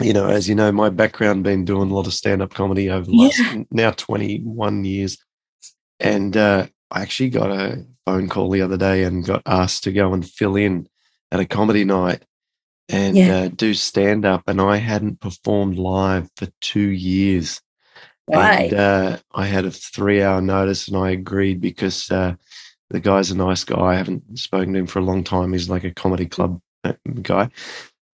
[0.00, 2.90] you know, as you know, my background been doing a lot of stand up comedy
[2.90, 5.18] over the last now 21 years.
[5.98, 9.92] And uh, I actually got a phone call the other day and got asked to
[9.92, 10.88] go and fill in
[11.30, 12.24] at a comedy night
[12.88, 13.36] and yeah.
[13.36, 14.42] uh, do stand up.
[14.46, 17.60] And I hadn't performed live for two years.
[18.28, 18.72] Right.
[18.72, 22.34] And uh, I had a three hour notice and I agreed because uh,
[22.90, 23.80] the guy's a nice guy.
[23.80, 25.52] I haven't spoken to him for a long time.
[25.52, 27.50] He's like a comedy club uh, guy.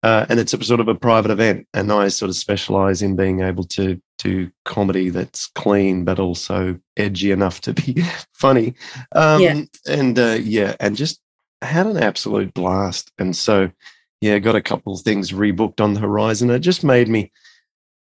[0.06, 1.66] Uh, and it's a sort of a private event.
[1.74, 6.78] And I sort of specialize in being able to do comedy that's clean, but also
[6.96, 8.74] edgy enough to be funny.
[9.16, 9.62] Um, yeah.
[9.88, 11.20] And uh, yeah, and just
[11.60, 13.10] had an absolute blast.
[13.18, 13.70] And so,
[14.20, 16.50] yeah, got a couple of things rebooked on the horizon.
[16.50, 17.32] It just made me,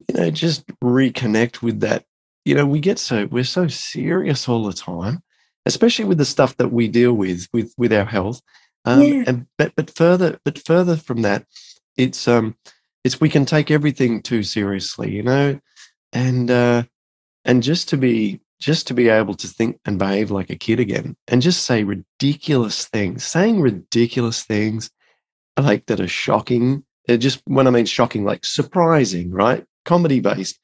[0.08, 2.06] you know, just reconnect with that.
[2.46, 5.24] You know, we get so, we're so serious all the time,
[5.66, 8.40] especially with the stuff that we deal with, with, with our health
[8.86, 9.24] Um, Yeah.
[9.28, 11.44] and but but further but further from that,
[11.98, 12.56] it's um
[13.04, 15.60] it's we can take everything too seriously, you know,
[16.14, 16.84] and uh,
[17.46, 20.80] and just to be just to be able to think and behave like a kid
[20.80, 24.90] again, and just say ridiculous things, saying ridiculous things
[25.60, 26.84] like that are shocking.
[27.08, 29.66] It just when I mean shocking, like surprising, right?
[29.86, 30.60] Comedy based.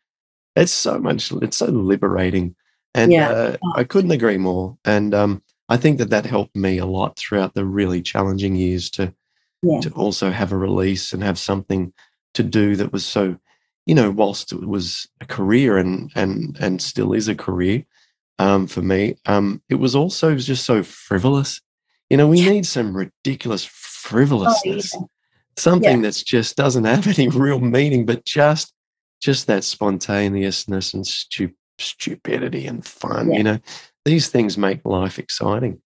[0.55, 1.31] It's so much.
[1.31, 2.55] It's so liberating,
[2.93, 3.29] and Yeah.
[3.29, 4.77] uh, I couldn't agree more.
[4.85, 8.89] And um, I think that that helped me a lot throughout the really challenging years
[8.91, 9.13] to
[9.63, 9.79] Yeah.
[9.79, 11.93] to also have a release and have something
[12.33, 13.37] to do that was so,
[13.85, 17.85] you know, whilst it was a career and and and still is a career
[18.39, 21.61] um, for me, um, it was also just so frivolous.
[22.09, 22.49] You know, we Yeah.
[22.51, 23.69] need some ridiculous Oh,
[24.09, 24.99] frivolousness, yeah.
[25.55, 28.73] something that's just doesn't have any real meaning, but just
[29.21, 33.31] just that spontaneousness and stu- stupidity and fun.
[33.31, 33.37] Yeah.
[33.37, 33.59] You know,
[34.03, 35.81] these things make life exciting.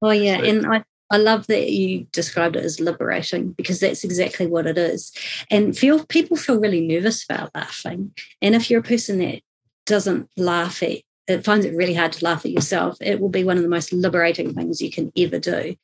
[0.00, 4.04] Oh yeah, So- and I I love that you described it as liberating because that's
[4.04, 5.12] exactly what it is.
[5.50, 8.12] And feel people feel really nervous about laughing.
[8.42, 9.40] And if you're a person that
[9.86, 13.44] doesn't laugh at it finds it really hard to laugh at yourself, it will be
[13.44, 15.74] one of the most liberating things you can ever do.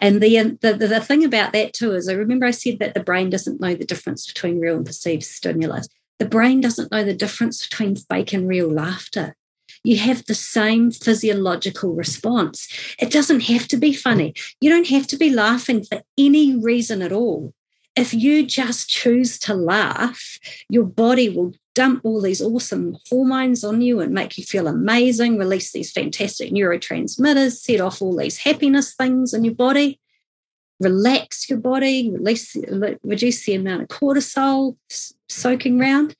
[0.00, 3.02] And the, the the thing about that too is I remember I said that the
[3.02, 5.88] brain doesn't know the difference between real and perceived stimulus.
[6.18, 9.36] The brain doesn't know the difference between fake and real laughter.
[9.84, 12.68] You have the same physiological response.
[12.98, 14.34] It doesn't have to be funny.
[14.60, 17.52] You don't have to be laughing for any reason at all.
[17.94, 23.82] If you just choose to laugh, your body will dump all these awesome hormones on
[23.82, 28.94] you and make you feel amazing, release these fantastic neurotransmitters, set off all these happiness
[28.94, 30.00] things in your body,
[30.80, 32.56] relax your body, release,
[33.02, 34.76] reduce the amount of cortisol
[35.28, 36.14] soaking around.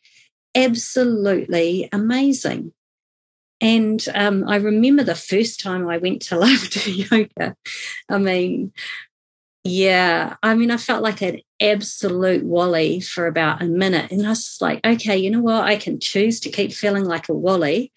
[0.54, 2.72] Absolutely amazing.
[3.62, 7.56] And um, I remember the first time I went to laughter yoga.
[8.10, 8.72] I mean,
[9.64, 14.10] yeah, I mean, I felt like an absolute wally for about a minute.
[14.10, 15.62] And I was like, okay, you know what?
[15.62, 17.92] I can choose to keep feeling like a wally,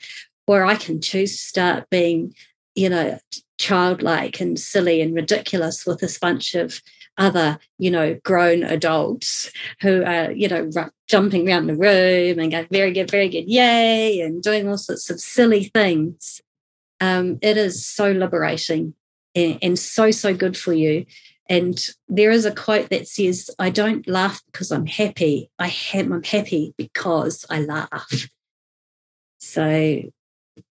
[0.45, 2.35] or I can choose to start being,
[2.75, 3.17] you know,
[3.57, 6.79] childlike and silly and ridiculous with this bunch of
[7.17, 9.51] other, you know, grown adults
[9.81, 13.47] who are, you know, ru- jumping around the room and going, very good, very good,
[13.47, 16.41] yay, and doing all sorts of silly things.
[16.99, 18.93] Um, it is so liberating
[19.35, 21.05] and, and so, so good for you.
[21.47, 25.51] And there is a quote that says, I don't laugh because I'm happy.
[25.59, 28.29] I am I'm happy because I laugh.
[29.37, 30.01] So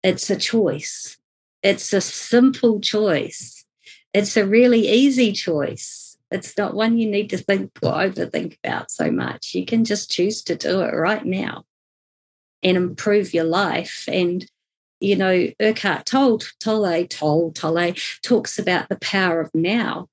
[0.03, 1.17] it's a choice.
[1.63, 3.65] It's a simple choice.
[4.13, 6.14] It's a really easy choice.
[6.31, 9.55] It's not one you need to think or overthink about so much.
[9.55, 11.65] You can just choose to do it right now
[12.63, 14.05] and improve your life.
[14.09, 14.45] And,
[15.01, 20.09] you know, Eckhart told Tolle, told Tolle talks about the power of now.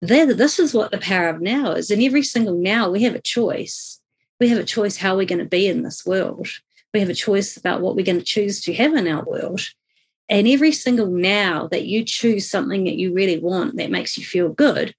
[0.00, 1.90] This is what the power of now is.
[1.90, 4.00] In every single now, we have a choice.
[4.40, 6.48] We have a choice how we're going to be in this world.
[6.92, 9.60] We have a choice about what we're going to choose to have in our world.
[10.28, 14.24] And every single now that you choose something that you really want that makes you
[14.24, 14.94] feel good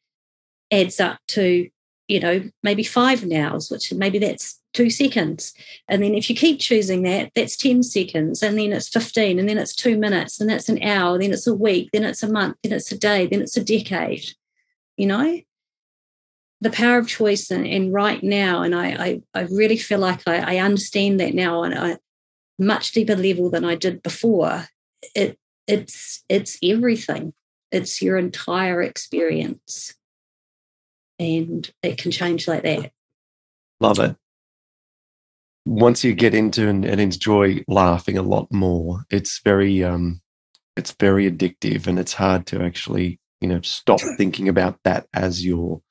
[0.74, 1.70] adds up to,
[2.08, 5.54] you know, maybe five nows, which maybe that's two seconds.
[5.88, 8.42] And then if you keep choosing that, that's 10 seconds.
[8.42, 9.40] And then it's 15.
[9.40, 10.42] And then it's two minutes.
[10.42, 11.18] And that's an hour.
[11.18, 11.90] Then it's a week.
[11.94, 12.58] Then it's a month.
[12.64, 13.28] Then it's a day.
[13.28, 14.32] Then it's a decade.
[14.98, 15.40] You know?
[16.62, 18.64] The power of choice and, and right now.
[18.64, 22.00] And I, I, I really feel like I, I understand that now on a
[22.58, 24.68] much deeper level than I did before.
[25.16, 27.34] It it's it's everything.
[27.72, 29.94] It's your entire experience.
[31.24, 32.92] And it can change like that.
[33.80, 34.16] Love it.
[35.66, 40.22] Once you get into and, and enjoy laughing a lot more, it's very um
[40.76, 45.46] it's very addictive and it's hard to actually, you know, stop thinking about that as
[45.46, 45.82] your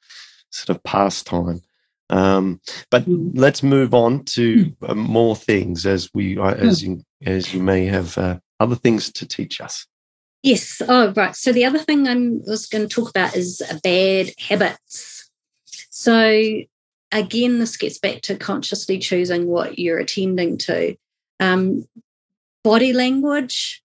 [0.51, 1.63] sort of pastime.
[2.11, 3.31] Um, but Mm.
[3.35, 7.87] let's move on to uh, more things as we uh, as you as you may
[7.87, 9.87] have uh, other things to teach us.
[10.43, 10.83] Yes.
[10.87, 11.37] Oh, right.
[11.37, 12.15] So the other thing I
[12.51, 15.22] was going to talk about is bad habits.
[16.03, 16.63] So
[17.13, 20.97] again, this gets back to consciously choosing what you're attending to.
[21.39, 21.85] Um,
[22.65, 23.85] body language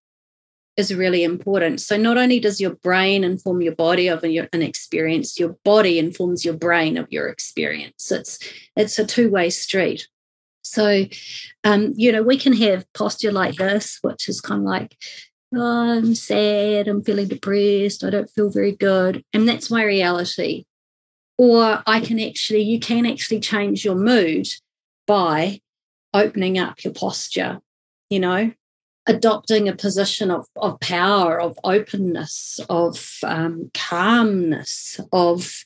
[0.77, 1.80] is really important.
[1.80, 6.43] So not only does your brain inform your body of an experience, your body informs
[6.43, 8.11] your brain of your experience.
[8.11, 8.39] It's
[8.76, 10.07] it's a two way street.
[10.63, 11.05] So,
[11.63, 14.97] um, you know, we can have posture like this, which is kind of like
[15.55, 19.24] oh, I'm sad, I'm feeling depressed, I don't feel very good.
[19.34, 20.65] And that's my reality.
[21.38, 24.48] Or I can actually, you can actually change your mood
[25.06, 25.62] by
[26.14, 27.60] opening up your posture,
[28.10, 28.52] you know,
[29.08, 35.64] adopting a position of, of power, of openness, of um, calmness, of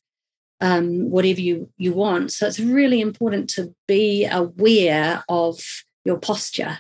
[0.60, 2.32] um, whatever you, you want.
[2.32, 5.60] So it's really important to be aware of
[6.06, 6.80] your posture,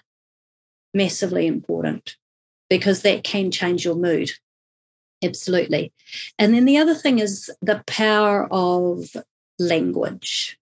[0.94, 2.16] massively important,
[2.70, 4.32] because that can change your mood.
[5.24, 5.94] Absolutely.
[6.40, 9.16] And then the other thing is the power of
[9.60, 10.58] language.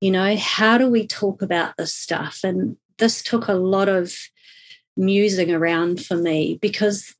[0.00, 2.40] You know, how do we talk about this stuff?
[2.42, 4.14] And this took a lot of
[4.96, 7.14] musing around for me because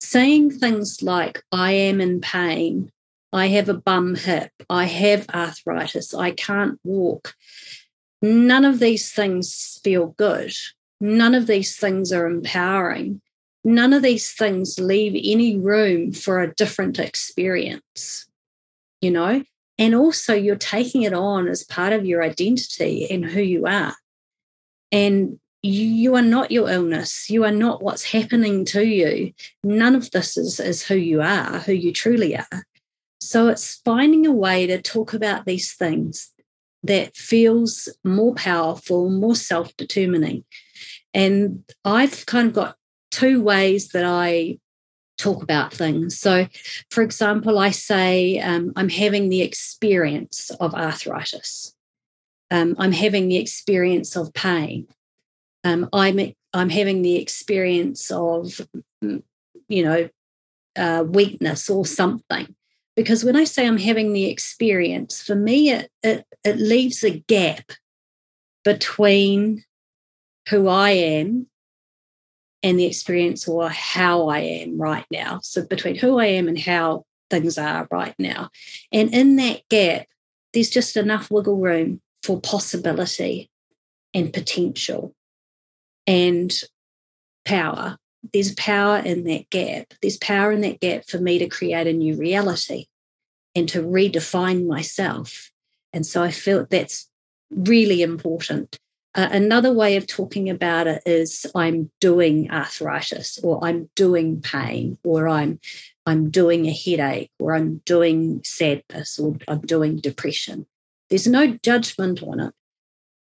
[0.00, 2.90] saying things like, I am in pain,
[3.32, 7.34] I have a bum hip, I have arthritis, I can't walk,
[8.22, 10.52] none of these things feel good.
[11.00, 13.22] None of these things are empowering.
[13.64, 18.26] None of these things leave any room for a different experience,
[19.00, 19.42] you know?
[19.78, 23.94] And also, you're taking it on as part of your identity and who you are.
[24.92, 27.28] And you are not your illness.
[27.28, 29.32] You are not what's happening to you.
[29.62, 32.64] None of this is, is who you are, who you truly are.
[33.20, 36.30] So it's finding a way to talk about these things
[36.82, 40.44] that feels more powerful, more self determining.
[41.12, 42.76] And I've kind of got
[43.10, 44.58] two ways that I
[45.18, 46.18] talk about things.
[46.18, 46.46] So,
[46.90, 51.74] for example, I say, um, I'm having the experience of arthritis.
[52.50, 54.86] Um, I'm having the experience of pain
[55.64, 56.18] um, I'm
[56.52, 58.60] I'm having the experience of
[59.04, 59.22] mm,
[59.68, 60.08] you know
[60.76, 62.54] uh, weakness or something
[62.96, 67.18] because when I say I'm having the experience, for me it, it it leaves a
[67.18, 67.72] gap
[68.64, 69.64] between
[70.48, 71.46] who I am
[72.62, 75.40] and the experience or how I am right now.
[75.42, 78.50] So between who I am and how things are right now.
[78.92, 80.06] And in that gap,
[80.52, 83.50] there's just enough wiggle room for possibility
[84.12, 85.14] and potential
[86.06, 86.52] and
[87.44, 87.96] power.
[88.32, 89.94] There's power in that gap.
[90.02, 92.86] There's power in that gap for me to create a new reality
[93.54, 95.50] and to redefine myself.
[95.92, 97.08] And so I feel that's
[97.50, 98.78] really important.
[99.14, 104.98] Uh, another way of talking about it is I'm doing arthritis or I'm doing pain
[105.02, 105.58] or I'm
[106.06, 110.66] I'm doing a headache or I'm doing sadness or I'm doing depression.
[111.08, 112.54] There's no judgment on it.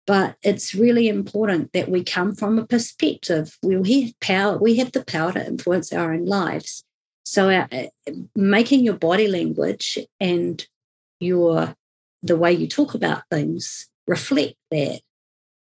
[0.05, 4.77] But it's really important that we come from a perspective where we have power, we
[4.77, 6.83] have the power to influence our own lives.
[7.25, 10.65] So our, uh, making your body language and
[11.19, 11.75] your
[12.23, 15.01] the way you talk about things reflect that,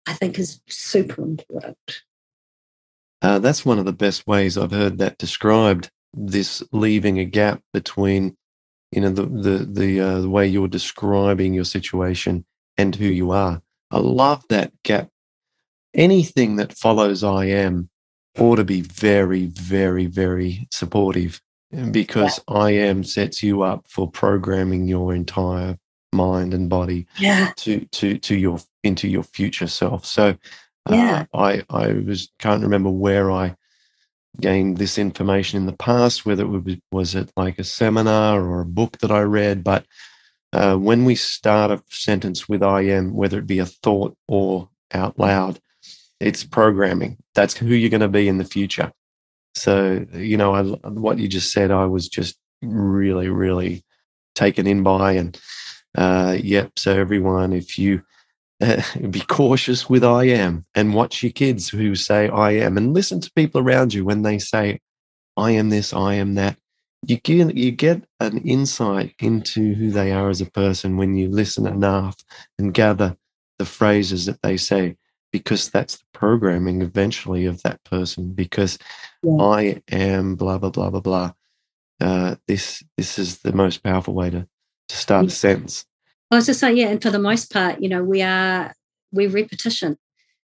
[0.05, 2.03] I think is super important.
[3.21, 5.91] Uh, that's one of the best ways I've heard that described.
[6.13, 8.35] This leaving a gap between,
[8.91, 12.45] you know, the the the, uh, the way you're describing your situation
[12.77, 13.61] and who you are.
[13.91, 15.09] I love that gap.
[15.93, 17.89] Anything that follows I am
[18.37, 21.41] ought to be very, very, very supportive
[21.91, 22.55] because yeah.
[22.55, 25.77] I am sets you up for programming your entire
[26.13, 27.51] mind and body yeah.
[27.57, 30.05] to to to your into your future self.
[30.05, 30.35] So
[30.89, 31.25] uh, yeah.
[31.33, 33.55] I I was can't remember where I
[34.39, 38.61] gained this information in the past, whether it was was it like a seminar or
[38.61, 39.85] a book that I read, but
[40.53, 44.69] uh, when we start a sentence with I am, whether it be a thought or
[44.93, 45.59] out loud,
[46.19, 47.17] it's programming.
[47.35, 48.91] That's who you're going to be in the future.
[49.55, 53.83] So, you know, I, what you just said, I was just really, really
[54.35, 55.13] taken in by.
[55.13, 55.39] And
[55.97, 58.01] uh, yep, so everyone, if you
[58.61, 62.93] uh, be cautious with I am and watch your kids who say I am and
[62.93, 64.79] listen to people around you when they say
[65.37, 66.57] I am this, I am that
[67.07, 71.29] you get you get an insight into who they are as a person when you
[71.29, 72.15] listen enough
[72.59, 73.15] and gather
[73.57, 74.95] the phrases that they say
[75.31, 78.77] because that's the programming eventually of that person because
[79.23, 79.37] yeah.
[79.41, 81.31] i am blah blah blah blah blah
[82.01, 84.47] uh, this this is the most powerful way to
[84.91, 85.85] to start a sentence
[86.29, 88.73] i was just saying yeah and for the most part you know we are
[89.11, 89.97] we repetition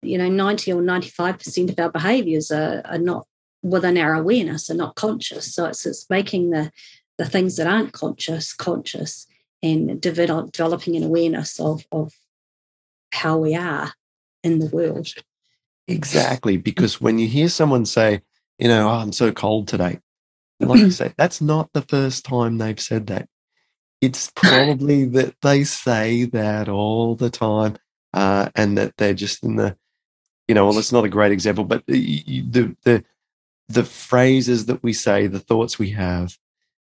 [0.01, 3.27] you know 90 or 95% of our behaviors are, are not
[3.61, 5.53] within our awareness and not conscious.
[5.53, 6.71] So it's, it's making the,
[7.17, 9.27] the things that aren't conscious conscious
[9.61, 12.13] and develop, developing an awareness of, of
[13.11, 13.93] how we are
[14.43, 15.13] in the world.
[15.87, 16.55] Exactly.
[16.55, 18.21] Because when you hear someone say,
[18.57, 19.99] you know, oh, I'm so cold today,
[20.59, 23.27] like you say, that's not the first time they've said that.
[24.01, 27.77] It's probably that they say that all the time
[28.13, 29.75] uh, and that they're just in the,
[30.47, 33.03] you know, well, it's not a great example, but the, the, the
[33.67, 36.35] the phrases that we say, the thoughts we have,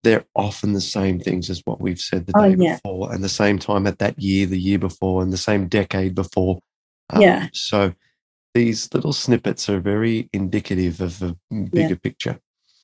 [0.04, 2.76] they're often the same things as what we've said the oh, day yeah.
[2.76, 6.16] before, and the same time at that year, the year before, and the same decade
[6.16, 6.60] before.
[7.10, 7.48] Um, yeah.
[7.52, 7.94] So
[8.54, 11.96] these little snippets are very indicative of a bigger yeah.
[11.96, 12.40] picture.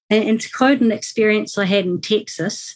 [0.09, 2.75] And, and to quote an experience I had in Texas,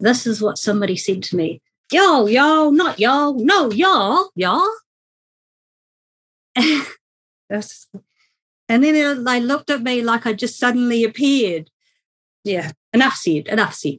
[0.00, 1.60] this is what somebody said to me
[1.92, 4.70] Yo, yo, not yo, no, y'all, y'all.
[6.56, 6.84] and
[8.68, 11.68] then they looked at me like I just suddenly appeared.
[12.44, 13.98] Yeah, enough said, enough said.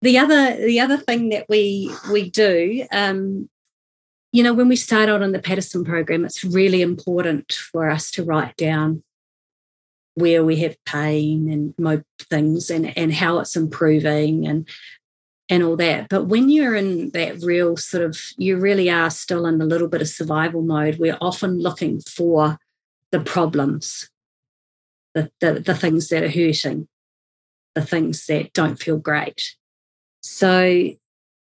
[0.00, 3.50] The other, the other thing that we we do, um,
[4.32, 8.10] you know, when we start out on the Paddison program, it's really important for us
[8.12, 9.02] to write down
[10.14, 14.68] where we have pain and things and, and how it's improving and
[15.48, 16.08] and all that.
[16.08, 19.88] But when you're in that real sort of, you really are still in a little
[19.88, 22.58] bit of survival mode, we're often looking for
[23.10, 24.10] the problems,
[25.14, 26.88] the, the, the things that are hurting,
[27.74, 29.54] the things that don't feel great.
[30.22, 30.90] So,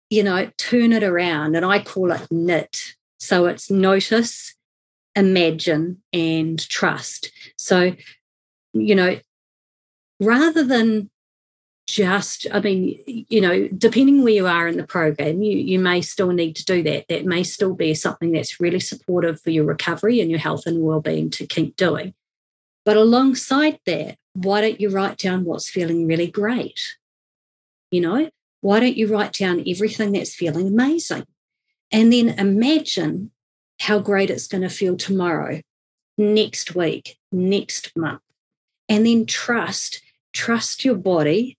[0.09, 1.55] you know, turn it around.
[1.55, 2.93] And I call it knit.
[3.19, 4.55] So it's notice,
[5.15, 7.31] imagine, and trust.
[7.57, 7.93] So
[8.73, 9.19] you know,
[10.19, 11.09] rather than
[11.89, 16.01] just i mean you know depending where you are in the program you you may
[16.01, 17.05] still need to do that.
[17.09, 20.83] That may still be something that's really supportive for your recovery and your health and
[20.83, 22.13] well-being to keep doing.
[22.85, 26.79] But alongside that why don't you write down what's feeling really great?
[27.89, 28.29] You know
[28.61, 31.25] why don't you write down everything that's feeling amazing?
[31.91, 33.31] And then imagine
[33.79, 35.61] how great it's going to feel tomorrow
[36.19, 38.21] next week next month.
[38.87, 40.01] And then trust
[40.33, 41.57] trust your body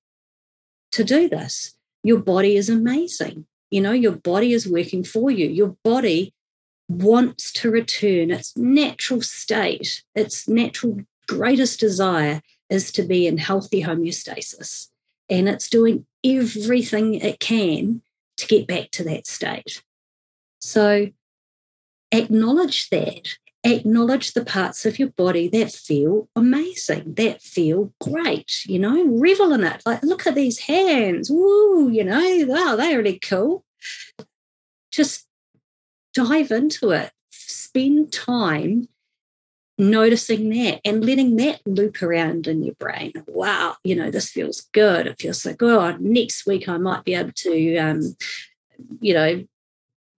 [0.93, 1.75] to do this.
[2.03, 3.47] Your body is amazing.
[3.71, 5.47] You know your body is working for you.
[5.49, 6.35] Your body
[6.89, 13.83] wants to return its natural state its natural greatest desire is to be in healthy
[13.83, 14.89] homeostasis.
[15.29, 18.03] And it's doing everything it can
[18.39, 19.83] to get back to that state.
[20.61, 21.09] So
[22.11, 23.29] acknowledge that
[23.65, 29.53] acknowledge the parts of your body that feel amazing, that feel great, you know, revel
[29.53, 29.83] in it.
[29.85, 31.31] Like, look at these hands.
[31.31, 33.65] Woo, you know, wow, they're really cool.
[34.91, 35.27] Just
[36.15, 37.13] dive into it.
[37.31, 38.89] Spend time
[39.79, 43.13] noticing that and letting that loop around in your brain.
[43.27, 45.07] Wow, you know, this feels good.
[45.07, 46.01] It feels so good.
[46.01, 48.17] Next week I might be able to um,
[49.01, 49.45] you know,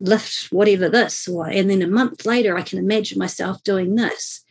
[0.02, 4.44] lift whatever this or and then a month later i can imagine myself doing this.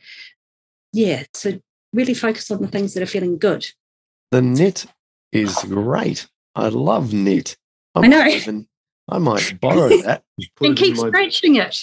[0.94, 1.60] Yeah so
[1.94, 3.68] really focus on the things that are feeling good.
[4.32, 4.86] The knit
[5.32, 6.28] is great.
[6.56, 7.58] I love knit
[7.96, 8.26] i, I know.
[8.26, 8.68] even,
[9.10, 10.24] i might borrow that
[10.62, 11.08] and keep my...
[11.08, 11.78] scratching it.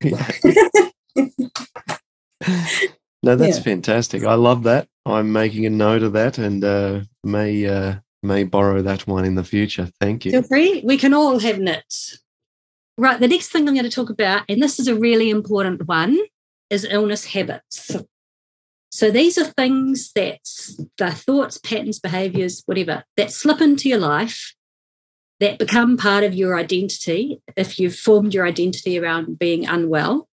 [3.22, 3.62] No that's yeah.
[3.62, 4.24] fantastic.
[4.24, 4.88] I love that.
[5.04, 9.34] I'm making a note of that and uh, may uh, may borrow that one in
[9.34, 9.90] the future.
[10.00, 10.30] Thank you.
[10.30, 10.82] Feel free.
[10.84, 12.20] We can all have knits
[13.00, 15.86] Right, the next thing I'm going to talk about, and this is a really important
[15.86, 16.18] one,
[16.68, 17.94] is illness habits.
[18.90, 20.40] So these are things that
[20.98, 24.52] the thoughts, patterns, behaviors, whatever, that slip into your life
[25.38, 27.40] that become part of your identity.
[27.56, 30.26] If you've formed your identity around being unwell,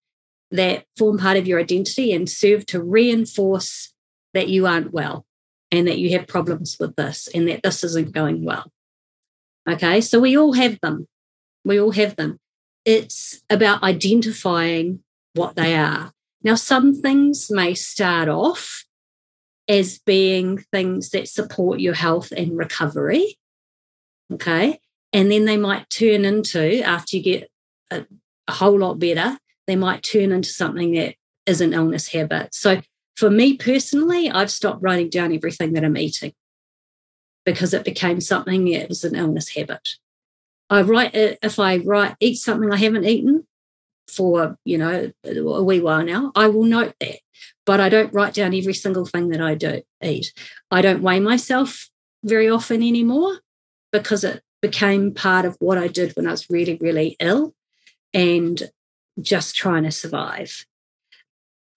[0.50, 3.94] that form part of your identity and serve to reinforce
[4.34, 5.24] that you aren't well
[5.70, 8.72] and that you have problems with this and that this isn't going well.
[9.68, 11.06] Okay, so we all have them.
[11.64, 12.40] We all have them
[12.86, 15.00] it's about identifying
[15.34, 16.12] what they are.
[16.42, 18.84] Now, some things may start off
[19.68, 23.36] as being things that support your health and recovery.
[24.32, 24.78] Okay.
[25.12, 27.50] And then they might turn into, after you get
[27.90, 28.06] a,
[28.46, 31.16] a whole lot better, they might turn into something that
[31.46, 32.54] is an illness habit.
[32.54, 32.80] So,
[33.16, 36.34] for me personally, I've stopped writing down everything that I'm eating
[37.46, 39.88] because it became something that was an illness habit.
[40.70, 43.46] I write uh, if I write eat something I haven't eaten
[44.08, 47.18] for you know a wee while now, I will note that,
[47.64, 50.32] but I don't write down every single thing that I do eat.
[50.70, 51.88] I don't weigh myself
[52.24, 53.40] very often anymore
[53.92, 57.54] because it became part of what I did when I was really really ill
[58.12, 58.70] and
[59.20, 60.66] just trying to survive.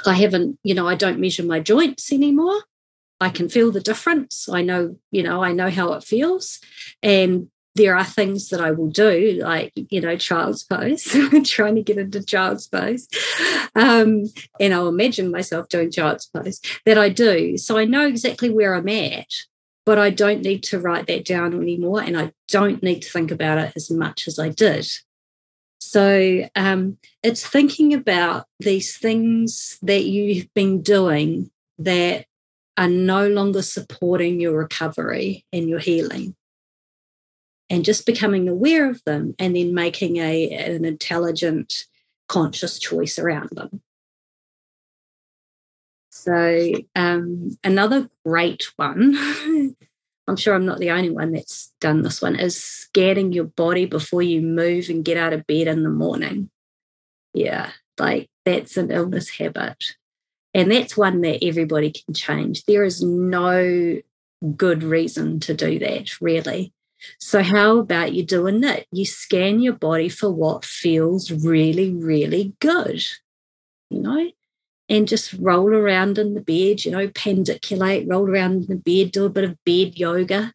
[0.05, 2.63] I haven't, you know, I don't measure my joints anymore.
[3.19, 4.47] I can feel the difference.
[4.47, 6.59] I know, you know, I know how it feels.
[7.03, 11.03] And there are things that I will do, like, you know, child's pose,
[11.45, 13.07] trying to get into child's pose.
[13.75, 14.25] Um,
[14.59, 17.57] and I'll imagine myself doing child's pose that I do.
[17.57, 19.27] So I know exactly where I'm at,
[19.85, 22.01] but I don't need to write that down anymore.
[22.01, 24.87] And I don't need to think about it as much as I did.
[25.79, 32.25] So um, it's thinking about these things that you've been doing that
[32.77, 36.35] are no longer supporting your recovery and your healing
[37.69, 41.85] and just becoming aware of them and then making a, an intelligent,
[42.27, 43.81] conscious choice around them.
[46.09, 49.15] So, um, another great one,
[50.27, 53.85] I'm sure I'm not the only one that's done this one, is scanning your body
[53.85, 56.49] before you move and get out of bed in the morning.
[57.33, 59.83] Yeah, like that's an illness habit.
[60.53, 62.65] And that's one that everybody can change.
[62.65, 63.99] There is no
[64.55, 66.73] good reason to do that, really.
[67.19, 68.87] So, how about you doing it?
[68.91, 73.03] You scan your body for what feels really, really good,
[73.89, 74.31] you know,
[74.89, 79.11] and just roll around in the bed, you know, pandiculate, roll around in the bed,
[79.11, 80.53] do a bit of bed yoga,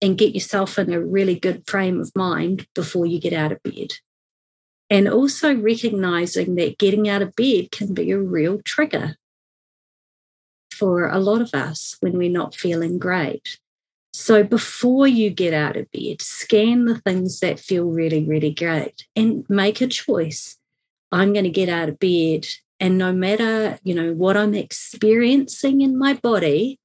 [0.00, 3.62] and get yourself in a really good frame of mind before you get out of
[3.62, 3.94] bed.
[4.88, 9.16] And also recognizing that getting out of bed can be a real trigger
[10.72, 13.58] for a lot of us when we're not feeling great.
[14.18, 19.06] So before you get out of bed, scan the things that feel really, really great
[19.14, 20.56] and make a choice.
[21.12, 22.46] I'm going to get out of bed.
[22.80, 26.80] And no matter, you know, what I'm experiencing in my body,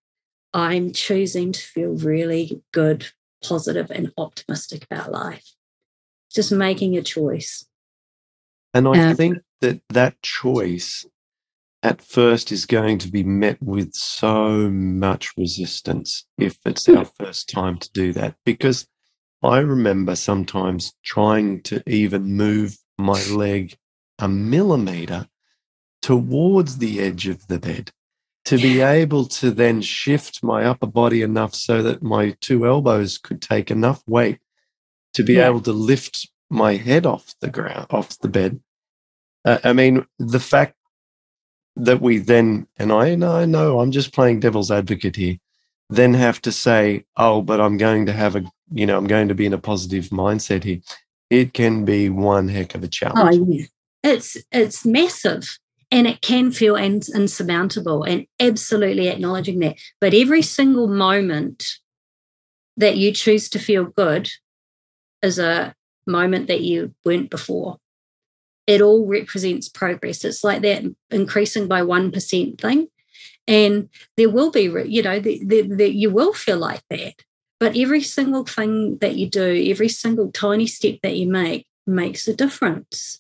[0.54, 3.08] I'm choosing to feel really good,
[3.42, 5.54] positive, and optimistic about life.
[6.30, 7.66] Just making a choice.
[8.74, 11.06] And I um, think that that choice
[11.84, 17.50] at first is going to be met with so much resistance if it's our first
[17.50, 18.36] time to do that.
[18.46, 18.88] Because
[19.44, 23.76] I remember sometimes trying to even move my leg
[24.20, 25.28] a millimeter
[26.02, 27.92] towards the edge of the bed
[28.46, 33.18] to be able to then shift my upper body enough so that my two elbows
[33.18, 34.40] could take enough weight
[35.14, 35.48] to be yeah.
[35.48, 38.60] able to lift my head off the ground, off the bed.
[39.46, 40.76] Uh, I mean, the fact
[41.76, 45.38] that we then, and I know, I know, I'm just playing devil's advocate here,
[45.90, 49.28] then have to say, oh, but I'm going to have a, you know, I'm going
[49.28, 50.80] to be in a positive mindset here.
[51.30, 53.40] It can be one heck of a oh, challenge.
[53.42, 53.66] Oh, yeah.
[54.04, 55.60] It's it's massive
[55.92, 59.76] and it can feel insurmountable and absolutely acknowledging that.
[60.00, 61.66] But every single moment
[62.78, 64.30] that you choose to feel good
[65.22, 65.76] is a
[66.08, 67.78] moment that you weren't before
[68.68, 70.24] it all represents progress.
[70.24, 72.88] It's like that increasing by 1% thing.
[73.48, 77.16] And there will be, you know, the, the, the, you will feel like that.
[77.60, 82.28] But every single thing that you do, every single tiny step that you make makes
[82.28, 83.20] a difference.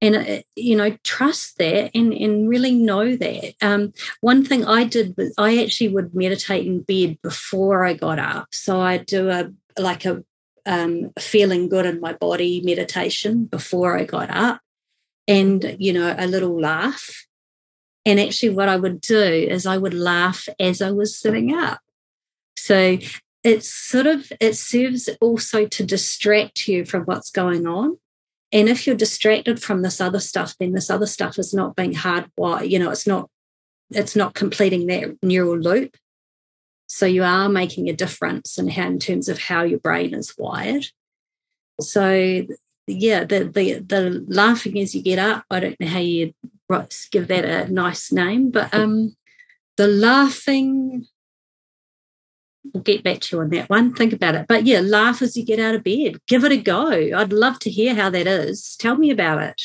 [0.00, 3.54] And, uh, you know, trust that and, and really know that.
[3.60, 8.18] Um, one thing I did was I actually would meditate in bed before I got
[8.18, 8.48] up.
[8.52, 10.24] So I do a like a
[10.68, 14.60] um, feeling good in my body meditation before I got up
[15.26, 17.26] and, you know, a little laugh.
[18.04, 21.80] And actually, what I would do is I would laugh as I was sitting up.
[22.56, 22.98] So
[23.42, 27.98] it's sort of, it serves also to distract you from what's going on.
[28.52, 31.94] And if you're distracted from this other stuff, then this other stuff is not being
[31.94, 33.30] hardwired, you know, it's not
[33.90, 35.96] it's not completing that neural loop.
[36.88, 40.34] So you are making a difference in how, in terms of how your brain is
[40.38, 40.86] wired.
[41.80, 42.46] So
[42.86, 45.44] yeah, the the the laughing as you get up.
[45.50, 46.32] I don't know how you
[47.10, 49.16] give that a nice name, but um,
[49.76, 51.06] the laughing.
[52.74, 53.94] We'll get back to you on that one.
[53.94, 54.46] Think about it.
[54.46, 56.18] But yeah, laugh as you get out of bed.
[56.26, 56.90] Give it a go.
[56.90, 58.76] I'd love to hear how that is.
[58.76, 59.62] Tell me about it.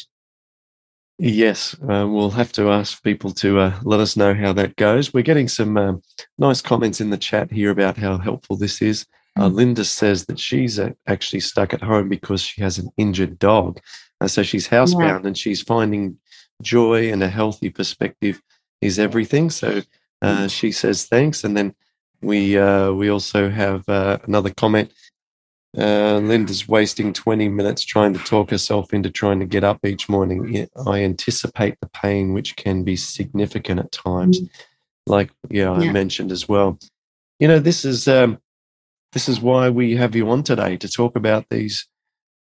[1.20, 5.14] Yes, uh, we'll have to ask people to uh, let us know how that goes.
[5.14, 5.94] We're getting some uh,
[6.40, 9.06] nice comments in the chat here about how helpful this is.
[9.38, 9.54] Uh, mm.
[9.54, 13.80] Linda says that she's uh, actually stuck at home because she has an injured dog.
[14.22, 15.28] Uh, so she's housebound yeah.
[15.28, 16.18] and she's finding
[16.64, 18.42] joy and a healthy perspective
[18.82, 19.52] is everything.
[19.52, 19.82] So
[20.24, 20.52] mm.
[20.52, 21.44] she says thanks.
[21.44, 21.76] And then
[22.22, 22.58] we
[22.92, 24.92] we also have another comment
[25.78, 30.08] uh, Linda's wasting 20 minutes trying to talk herself into trying to get up each
[30.08, 30.68] morning.
[30.86, 34.40] I anticipate the pain, which can be significant at times.
[34.40, 34.50] Mm.
[35.08, 36.78] Like, yeah, I mentioned as well.
[37.40, 38.38] You know, this is um,
[39.14, 41.88] this is why we have you on today to talk about these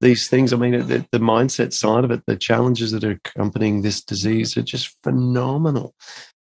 [0.02, 0.52] these things.
[0.52, 4.58] I mean, the, the mindset side of it, the challenges that are accompanying this disease
[4.58, 5.94] are just phenomenal.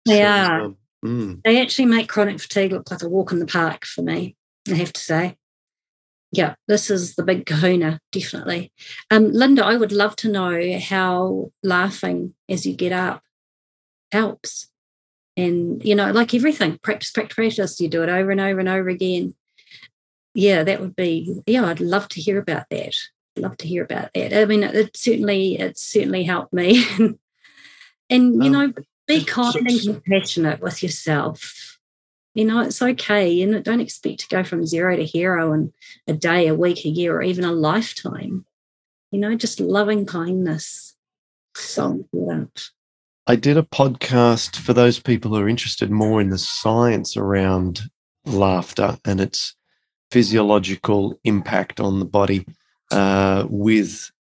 [0.05, 0.61] They so, are.
[0.61, 1.41] Um, mm.
[1.43, 4.35] They actually make chronic fatigue look like a walk in the park for me.
[4.69, 5.37] I have to say
[6.31, 8.71] yeah, this is the big kahuna, definitely.
[9.09, 13.23] Um, Linda, I would love to know how laughing as you get up
[14.11, 14.69] helps.
[15.37, 18.67] And, you know, like everything, practice, practice, practice, you do it over and over and
[18.67, 19.35] over again.
[20.33, 22.95] Yeah, that would be, yeah, I'd love to hear about that.
[23.37, 24.33] love to hear about that.
[24.33, 26.85] I mean, it certainly, it certainly helped me.
[28.09, 28.73] and, you know,
[29.07, 31.66] be kind and compassionate with yourself
[32.37, 33.41] you know, it's okay.
[33.41, 35.73] And don't expect to go from zero to hero in
[36.05, 38.45] a day, a week, a year, or even a lifetime.
[39.09, 40.95] You know, just loving kindness.
[41.55, 42.69] So important.
[43.25, 47.81] I did a podcast for those people who are interested more in the science around
[48.23, 49.55] laughter and its
[50.11, 52.45] physiological impact on the body
[52.91, 54.11] uh, with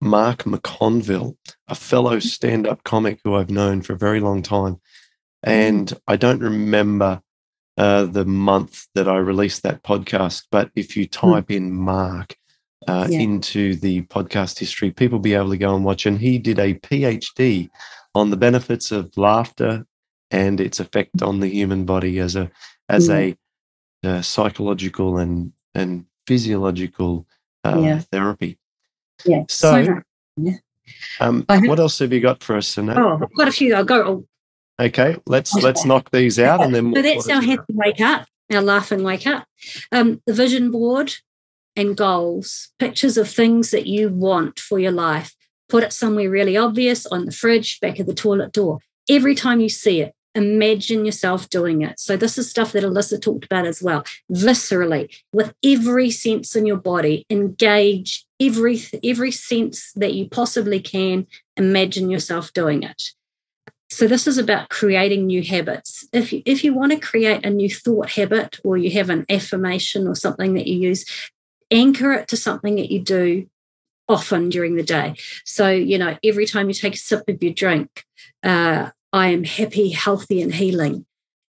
[0.00, 1.36] Mark McConville,
[1.66, 4.80] a fellow stand up comic who I've known for a very long time.
[5.42, 7.20] And I don't remember
[7.78, 11.30] uh, the month that I released that podcast, but if you hmm.
[11.32, 12.36] type in Mark,
[12.88, 13.20] uh, yeah.
[13.20, 16.06] into the podcast history, people will be able to go and watch.
[16.06, 17.70] And he did a PhD
[18.14, 19.86] on the benefits of laughter
[20.30, 22.50] and its effect on the human body as a
[22.88, 23.36] as a,
[24.02, 27.26] a, psychological and and physiological
[27.64, 27.98] uh, yeah.
[28.10, 28.58] therapy.
[29.24, 29.44] Yeah.
[29.48, 30.00] So, so
[30.36, 30.56] yeah.
[31.20, 32.76] Um, what else have you got for us?
[32.76, 32.98] Annette?
[32.98, 33.74] Oh, I've got a few.
[33.74, 34.26] I'll go.
[34.80, 36.94] Okay, let's let's knock these out, and then.
[36.94, 39.46] So that's our happy wake up, our laugh and wake up.
[39.90, 41.12] Um, the vision board
[41.76, 45.34] and goals, pictures of things that you want for your life.
[45.68, 48.78] Put it somewhere really obvious on the fridge, back of the toilet door.
[49.08, 51.98] Every time you see it, imagine yourself doing it.
[51.98, 54.04] So, this is stuff that Alyssa talked about as well.
[54.30, 61.26] Viscerally, with every sense in your body, engage every, every sense that you possibly can.
[61.56, 63.02] Imagine yourself doing it.
[63.92, 66.08] So this is about creating new habits.
[66.14, 69.26] If you, if you want to create a new thought habit or you have an
[69.28, 71.04] affirmation or something that you use,
[71.70, 73.46] anchor it to something that you do
[74.08, 75.16] often during the day.
[75.44, 78.04] So, you know, every time you take a sip of your drink,
[78.42, 81.04] uh, I am happy, healthy, and healing.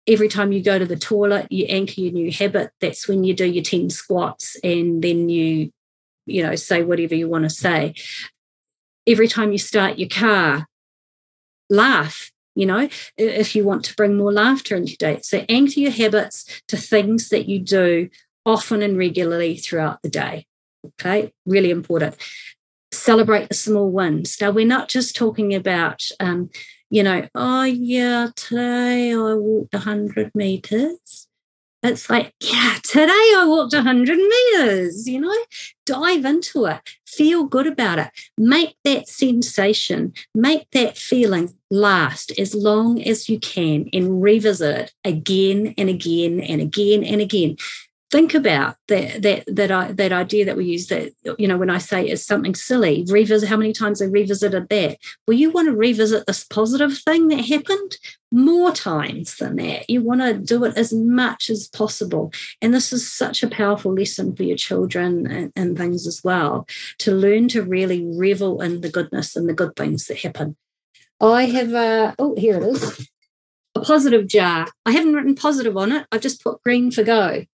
[0.07, 2.71] Every time you go to the toilet, you anchor your new habit.
[2.81, 5.73] That's when you do your 10 squats and then you,
[6.25, 7.95] you know, say whatever you want to say.
[9.07, 10.67] Every time you start your car,
[11.71, 15.21] laugh you know, if you want to bring more laughter into your day.
[15.23, 18.11] So anchor your habits to things that you do
[18.45, 20.47] often and regularly throughout the day.
[20.85, 22.17] Okay, really important.
[22.93, 24.37] Celebrate the small wins.
[24.41, 26.51] Now, we're not just talking about, um,
[26.91, 31.29] you know, oh, yeah, today I walked 100 meters.
[31.83, 35.35] It's like, yeah, today I walked 100 meters, you know,
[35.87, 42.55] dive into it, feel good about it, make that sensation, make that feeling last as
[42.55, 47.57] long as you can and revisit it again and again and again and again
[48.11, 51.79] think about that that that that idea that we use that you know when I
[51.79, 54.99] say is something silly revisit how many times I revisited that?
[55.27, 57.97] Well you want to revisit this positive thing that happened
[58.33, 59.89] more times than that.
[59.89, 62.33] You want to do it as much as possible.
[62.63, 66.67] And this is such a powerful lesson for your children and, and things as well
[66.99, 70.57] to learn to really revel in the goodness and the good things that happen.
[71.21, 73.09] I have a oh here it is.
[73.77, 74.67] A positive jar.
[74.85, 76.05] I haven't written positive on it.
[76.11, 77.45] I've just put green for go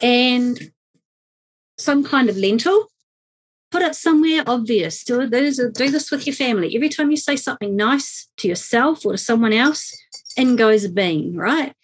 [0.00, 0.70] and
[1.78, 2.86] some kind of lentil.
[3.70, 5.04] Put it somewhere obvious.
[5.04, 6.74] Do, do this with your family.
[6.74, 9.96] Every time you say something nice to yourself or to someone else,
[10.36, 11.74] in goes a bean, right?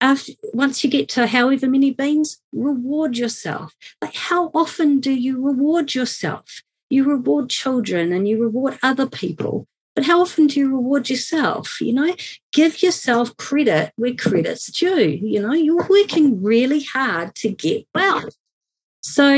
[0.00, 3.74] After, once you get to however many beans, reward yourself.
[4.00, 6.62] Like, how often do you reward yourself?
[6.88, 9.66] You reward children and you reward other people.
[9.94, 11.80] But how often do you reward yourself?
[11.80, 12.14] You know,
[12.52, 15.18] give yourself credit where credit's due.
[15.22, 18.22] You know, you're working really hard to get well.
[19.02, 19.34] So,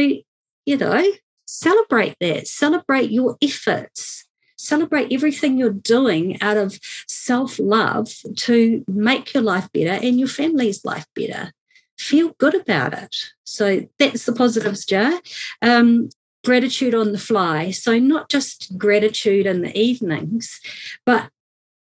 [0.66, 1.04] you know,
[1.46, 4.26] celebrate that, celebrate your efforts,
[4.56, 6.78] celebrate everything you're doing out of
[7.08, 11.52] self love to make your life better and your family's life better.
[11.98, 13.14] Feel good about it.
[13.44, 15.20] So that's the positives, Jar.
[15.60, 16.08] Um,
[16.44, 17.70] gratitude on the fly.
[17.70, 20.60] So, not just gratitude in the evenings,
[21.04, 21.30] but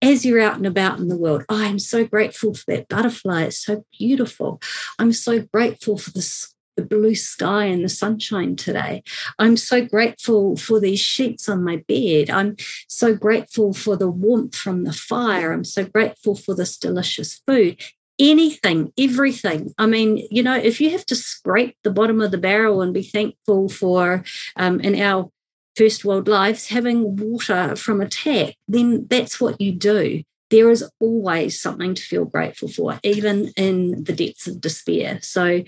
[0.00, 3.44] as you're out and about in the world, oh, I'm so grateful for that butterfly.
[3.44, 4.60] It's so beautiful.
[4.98, 9.02] I'm so grateful for the, the blue sky and the sunshine today.
[9.38, 12.30] I'm so grateful for these sheets on my bed.
[12.30, 12.56] I'm
[12.88, 15.52] so grateful for the warmth from the fire.
[15.52, 17.82] I'm so grateful for this delicious food
[18.18, 19.72] anything, everything.
[19.78, 22.92] I mean, you know, if you have to scrape the bottom of the barrel and
[22.92, 24.24] be thankful for,
[24.56, 25.30] um, in our
[25.76, 30.22] first world lives, having water from a tap, then that's what you do.
[30.50, 35.20] There is always something to feel grateful for, even in the depths of despair.
[35.22, 35.62] So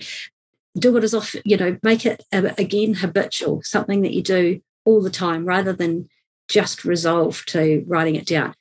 [0.77, 5.01] do it as often, you know, make it again habitual, something that you do all
[5.01, 6.09] the time rather than
[6.49, 8.53] just resolve to writing it down.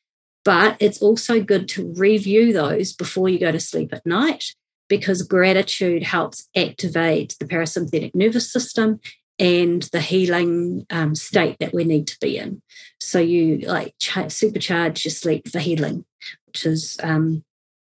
[0.44, 4.44] But it's also good to review those before you go to sleep at night
[4.88, 9.00] because gratitude helps activate the parasympathetic nervous system
[9.38, 12.60] and the healing um, state that we need to be in.
[13.00, 16.04] So you like ch- supercharge your sleep for healing,
[16.46, 17.42] which is um,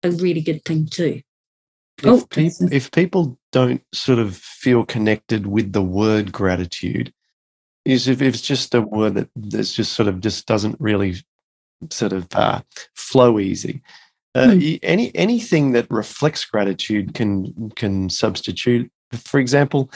[0.03, 1.21] a really good thing too.
[1.99, 7.13] If, oh, people, if people don't sort of feel connected with the word gratitude,
[7.85, 11.17] is if it's just a word that that's just sort of just doesn't really
[11.91, 12.61] sort of uh,
[12.95, 13.83] flow easy.
[14.35, 14.79] Uh, mm.
[14.83, 18.91] Any anything that reflects gratitude can can substitute.
[19.13, 19.91] For example,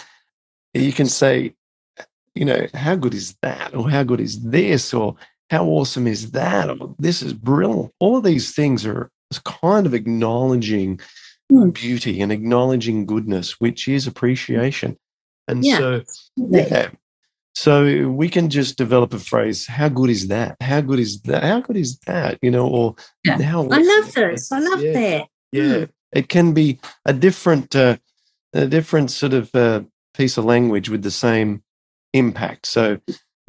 [0.74, 1.54] you can say,
[2.34, 5.16] you know, how good is that, or how good is this, or
[5.50, 7.92] how awesome is that, or this is brilliant.
[7.98, 9.10] All of these things are
[9.44, 11.00] kind of acknowledging
[11.50, 11.72] mm.
[11.72, 14.96] beauty and acknowledging goodness, which is appreciation.
[15.48, 15.78] And yeah.
[15.78, 16.02] so,
[16.36, 16.90] yeah,
[17.58, 20.56] so we can just develop a phrase, how good is that?
[20.60, 21.42] How good is that?
[21.42, 22.38] How good is that?
[22.40, 22.94] You know, or
[23.24, 23.42] yeah.
[23.42, 24.52] how I love this.
[24.52, 24.92] I love yeah.
[24.92, 25.26] that.
[25.50, 25.62] Yeah.
[25.64, 25.88] Mm.
[26.12, 27.96] It can be a different uh,
[28.52, 29.82] a different sort of uh,
[30.14, 31.64] piece of language with the same
[32.12, 32.66] impact.
[32.66, 33.00] So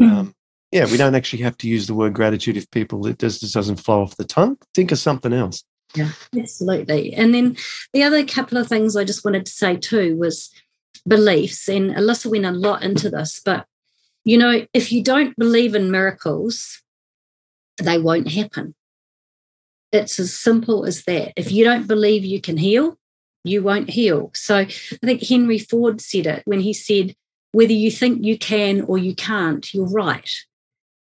[0.02, 0.12] mm.
[0.12, 0.34] um,
[0.72, 3.54] yeah, we don't actually have to use the word gratitude if people it just, just
[3.54, 4.58] doesn't flow off the tongue.
[4.74, 5.64] Think of something else.
[5.94, 7.14] Yeah, absolutely.
[7.14, 7.58] And then
[7.94, 10.52] the other couple of things I just wanted to say too was
[11.08, 11.70] beliefs.
[11.70, 13.68] And Alyssa went a lot into this, but
[14.26, 16.82] you know, if you don't believe in miracles,
[17.78, 18.76] they won't happen.
[19.92, 21.34] It's as simple as that.
[21.36, 22.98] If you don't believe you can heal,
[23.44, 24.32] you won't heal.
[24.34, 27.16] So I think Henry Ford said it when he said,
[27.52, 30.30] whether you think you can or you can't, you're right.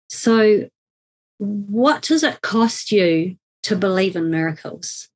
[0.09, 0.69] So,
[1.39, 5.09] what does it cost you to believe in miracles?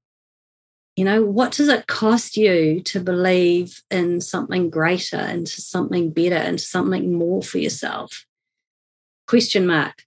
[0.97, 6.37] You know, what does it cost you to believe in something greater, into something better,
[6.37, 8.25] into something more for yourself?
[9.27, 10.05] Question mark,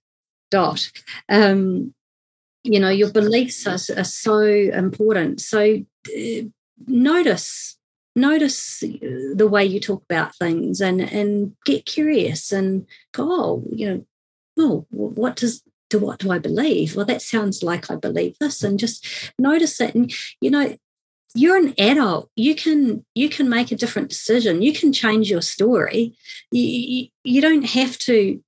[0.50, 0.90] dot.
[1.28, 1.94] Um,
[2.64, 5.40] you know, your beliefs are, are so important.
[5.40, 5.78] So
[6.08, 6.42] uh,
[6.86, 7.76] notice
[8.16, 13.88] notice the way you talk about things and and get curious and go oh you
[13.88, 14.06] know
[14.58, 16.96] oh what does to what do I believe?
[16.96, 19.06] Well, that sounds like I believe this, and just
[19.38, 19.94] notice it.
[19.94, 20.76] And you know,
[21.34, 22.30] you're an adult.
[22.36, 24.62] You can you can make a different decision.
[24.62, 26.16] You can change your story.
[26.50, 28.42] You, you, you don't have to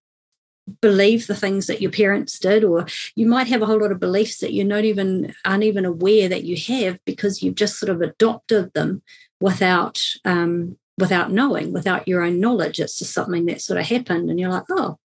[0.80, 2.86] believe the things that your parents did or
[3.16, 6.28] you might have a whole lot of beliefs that you're not even aren't even aware
[6.28, 9.02] that you have because you've just sort of adopted them
[9.40, 14.30] without um, without knowing without your own knowledge it's just something that sort of happened
[14.30, 14.96] and you're like oh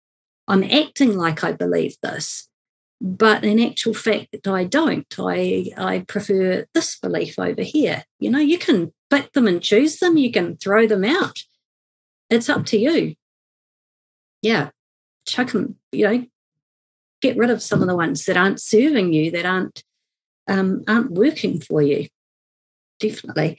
[0.48, 2.48] I'm acting like I believe this,
[3.02, 5.14] but in actual fact, I don't.
[5.20, 8.04] I I prefer this belief over here.
[8.20, 10.18] You know, you can pick them and choose them.
[10.18, 11.40] You can throw them out.
[12.30, 13.16] It's up to you.
[14.42, 14.70] Yeah,
[15.26, 15.76] chuck them.
[15.92, 16.26] You know,
[17.22, 19.84] get rid of some of the ones that aren't serving you, that aren't
[20.48, 22.08] um, aren't working for you.
[23.00, 23.58] Definitely.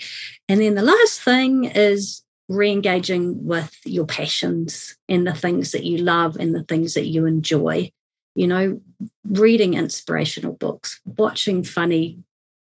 [0.49, 5.99] And then the last thing is re-engaging with your passions and the things that you
[5.99, 7.91] love and the things that you enjoy.
[8.35, 8.81] You know
[9.29, 12.19] reading inspirational books watching funny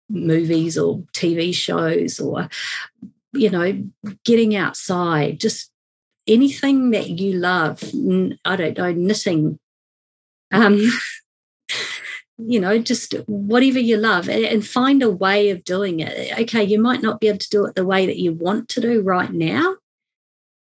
[0.08, 2.48] movies or tv shows or
[3.32, 3.82] you know
[4.24, 5.70] getting outside just
[6.26, 7.82] anything that you love
[8.44, 9.58] i don't know knitting.
[10.52, 10.90] Um
[12.46, 16.38] you know, just whatever you love and find a way of doing it.
[16.40, 18.80] Okay, you might not be able to do it the way that you want to
[18.80, 19.76] do right now,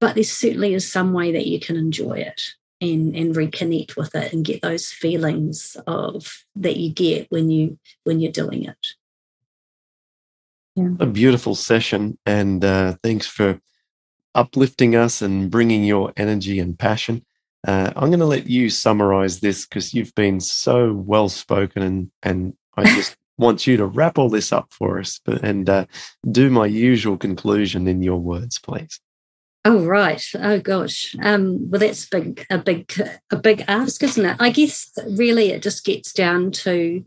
[0.00, 2.42] but there certainly is some way that you can enjoy it
[2.80, 7.78] and, and reconnect with it and get those feelings of that you get when you
[8.04, 8.86] when you're doing it.
[10.76, 10.88] Yeah.
[10.98, 13.60] A beautiful session, and uh, thanks for
[14.34, 17.24] uplifting us and bringing your energy and passion.
[17.64, 22.10] Uh, I'm going to let you summarize this because you've been so well spoken, and
[22.22, 25.86] and I just want you to wrap all this up for us, but, and uh,
[26.30, 29.00] do my usual conclusion in your words, please.
[29.64, 30.22] Oh right.
[30.34, 31.16] Oh gosh.
[31.22, 32.92] Um, well, that's big, a big,
[33.30, 34.36] a big ask, isn't it?
[34.38, 37.02] I guess really it just gets down to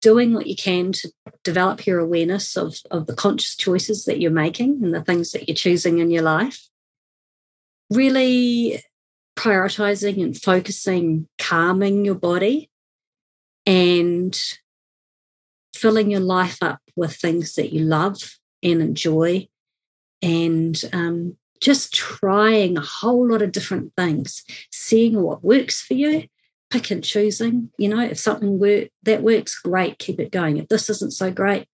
[0.00, 1.10] doing what you can to
[1.42, 5.48] develop your awareness of of the conscious choices that you're making and the things that
[5.48, 6.68] you're choosing in your life.
[7.90, 8.80] Really
[9.38, 12.68] prioritizing and focusing, calming your body,
[13.64, 14.36] and
[15.74, 19.46] filling your life up with things that you love and enjoy,
[20.20, 26.24] and um, just trying a whole lot of different things, seeing what works for you,
[26.70, 27.70] pick and choosing.
[27.78, 30.56] You know, if something work that works, great, keep it going.
[30.56, 31.68] If this isn't so great,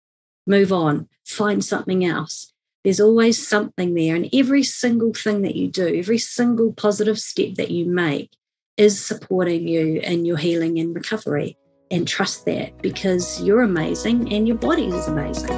[0.46, 2.54] move on, find something else.
[2.84, 4.16] There's always something there.
[4.16, 8.30] And every single thing that you do, every single positive step that you make
[8.76, 11.58] is supporting you in your healing and recovery.
[11.90, 15.48] And trust that because you're amazing and your body is amazing.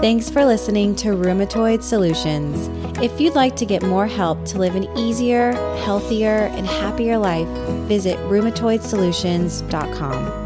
[0.00, 2.68] Thanks for listening to Rheumatoid Solutions.
[3.02, 5.52] If you'd like to get more help to live an easier,
[5.82, 7.48] healthier, and happier life,
[7.88, 10.45] visit rheumatoidsolutions.com.